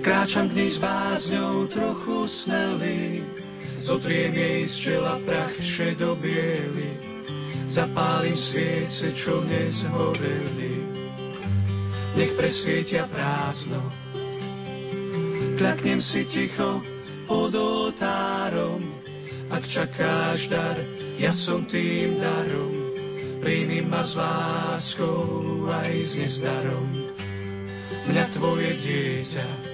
Kráčam 0.00 0.48
k 0.48 0.64
nej 0.64 0.70
s 0.72 0.80
bázňou 0.80 1.68
trochu 1.68 2.24
smelý, 2.28 3.24
zotriem 3.78 4.34
jej 4.34 4.68
z 4.68 4.74
čela 4.74 5.18
prach 5.22 5.54
šedobiely, 5.58 6.90
zapálim 7.66 8.36
sviece, 8.36 9.10
čo 9.12 9.42
nezhoreli. 9.42 10.74
Nech 12.14 12.32
presvietia 12.38 13.10
prázdno, 13.10 13.82
kľaknem 15.58 15.98
si 15.98 16.22
ticho, 16.22 16.82
pod 17.26 17.54
oltárom. 17.54 18.82
Ak 19.52 19.66
čakáš 19.68 20.48
dar, 20.48 20.78
ja 21.20 21.30
som 21.30 21.68
tým 21.68 22.16
darom. 22.18 22.72
Príjmi 23.44 23.84
ma 23.84 24.00
s 24.00 24.16
láskou 24.16 25.68
aj 25.68 25.92
s 26.00 26.10
nezdarom. 26.16 26.88
Mňa 28.08 28.24
tvoje 28.32 28.72
dieťa 28.80 29.73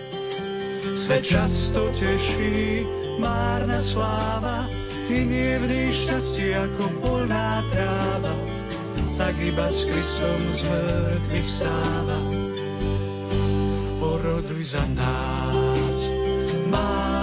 svet 0.94 1.24
často 1.24 1.92
teší, 1.96 2.86
márna 3.18 3.80
sláva, 3.80 4.68
nie 5.10 5.58
v 5.58 5.64
šťastie 5.90 6.54
ako 6.54 6.84
polná 7.02 7.66
tráva, 7.74 8.34
tak 9.18 9.34
iba 9.42 9.66
s 9.66 9.84
Kristom 9.84 10.40
z 10.48 10.60
mŕtvych 10.70 11.46
vstáva. 11.46 12.18
Poroduj 14.00 14.64
za 14.64 14.84
nás, 14.96 15.96
má 16.70 17.19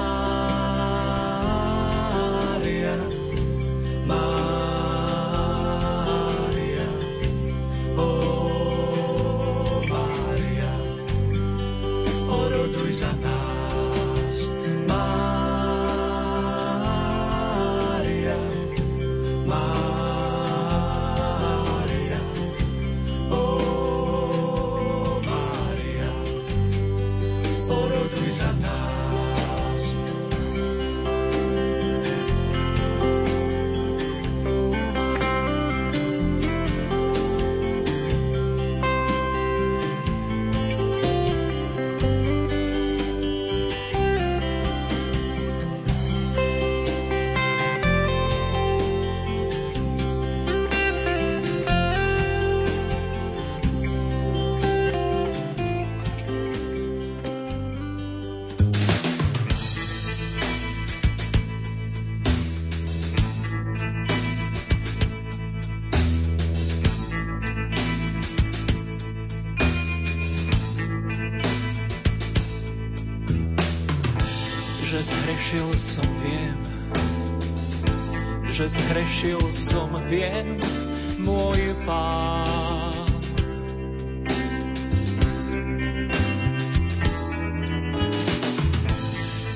zhrešil 75.47 75.79
som, 75.79 76.03
viem, 76.19 76.59
že 78.51 78.67
zhrešil 78.67 79.39
som, 79.55 79.95
viem, 80.11 80.59
môj 81.23 81.71
pán. 81.87 83.07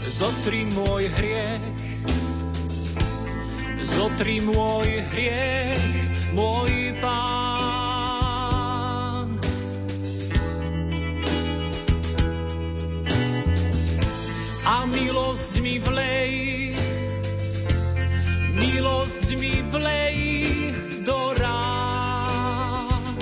Zotri 0.07 0.63
môj 0.71 1.11
hriech, 1.11 1.75
zotri 3.83 4.39
môj 4.39 4.87
hriech, 5.11 5.83
môj 6.31 6.95
pán. 7.03 7.50
milosť 15.31 15.63
mi 15.63 15.79
vlej, 15.79 16.31
milosť 18.51 19.27
mi 19.39 19.63
vlej 19.63 20.19
do 21.07 21.19
rán. 21.39 23.15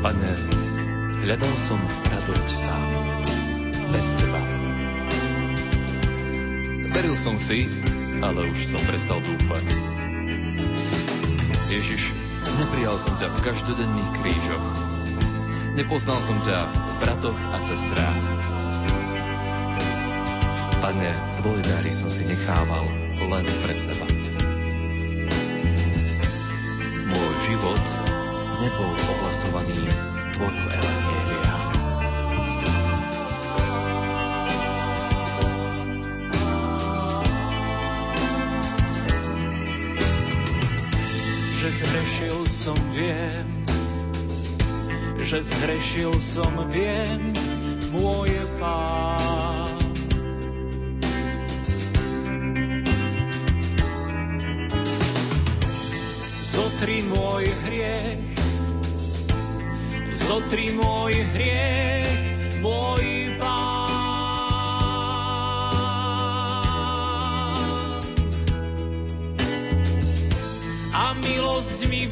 Pane, 0.00 0.32
hľadal 1.28 1.54
som 1.60 1.84
radosť 1.84 2.48
sám, 2.48 2.88
bez 3.92 4.08
Teba. 4.24 4.42
Veril 6.96 7.16
som 7.20 7.36
si, 7.36 7.68
ale 8.24 8.48
už 8.48 8.72
som 8.72 8.80
prestal 8.88 9.20
dúfať. 9.20 9.68
Ježiš, 11.68 12.23
neprijal 12.54 12.96
som 12.98 13.14
ťa 13.18 13.28
v 13.30 13.38
každodenných 13.42 14.10
krížoch. 14.20 14.66
Nepoznal 15.74 16.18
som 16.22 16.38
ťa 16.46 16.58
v 16.70 16.94
bratoch 17.02 17.40
a 17.50 17.58
sestrách. 17.58 18.22
Pane, 20.78 21.10
tvoje 21.40 21.62
dary 21.66 21.90
som 21.90 22.06
si 22.12 22.22
nechával 22.22 22.84
len 23.18 23.46
pre 23.64 23.74
seba. 23.74 24.06
Môj 27.08 27.32
život 27.48 27.82
nebol 28.62 28.92
ohlasovaný 28.92 29.90
tvojho 30.36 30.66
evanielia. 30.68 31.03
Zhrešil 41.74 42.46
som, 42.46 42.78
viem, 42.94 43.66
že 45.18 45.42
zhrešil 45.42 46.14
som, 46.22 46.70
viem, 46.70 47.34
môj 47.90 48.30
pán. 48.62 49.74
Zotri 56.46 57.02
môj 57.10 57.50
hriech, 57.66 58.22
zotri 60.14 60.70
môj 60.78 61.26
hriech, 61.34 62.03
milosť 71.84 71.90
mi 71.90 72.08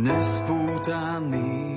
nespútaný 0.00 1.69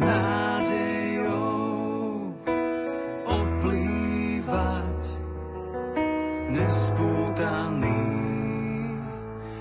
nádejou 0.00 1.52
oplývať 3.28 5.00
nespútaný 6.48 8.08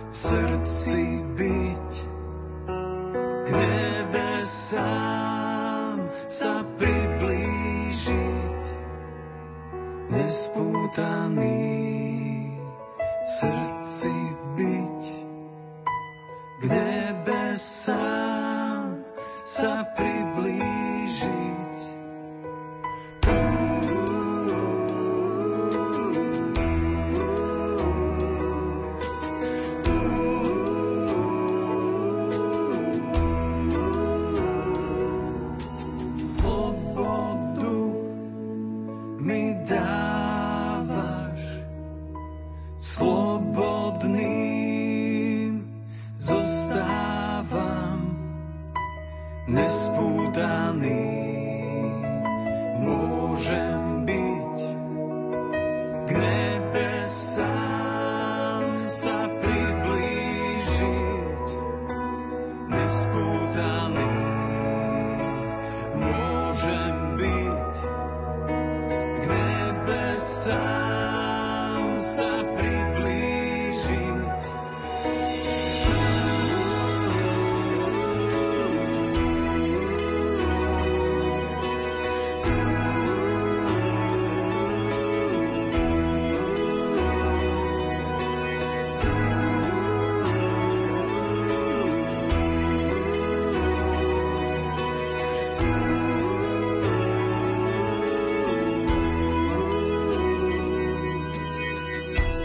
v 0.10 0.16
k 3.46 3.48
nebesám 3.52 4.88
sa 6.32 6.64
priblížiť 6.80 8.62
nespútaný 10.10 11.68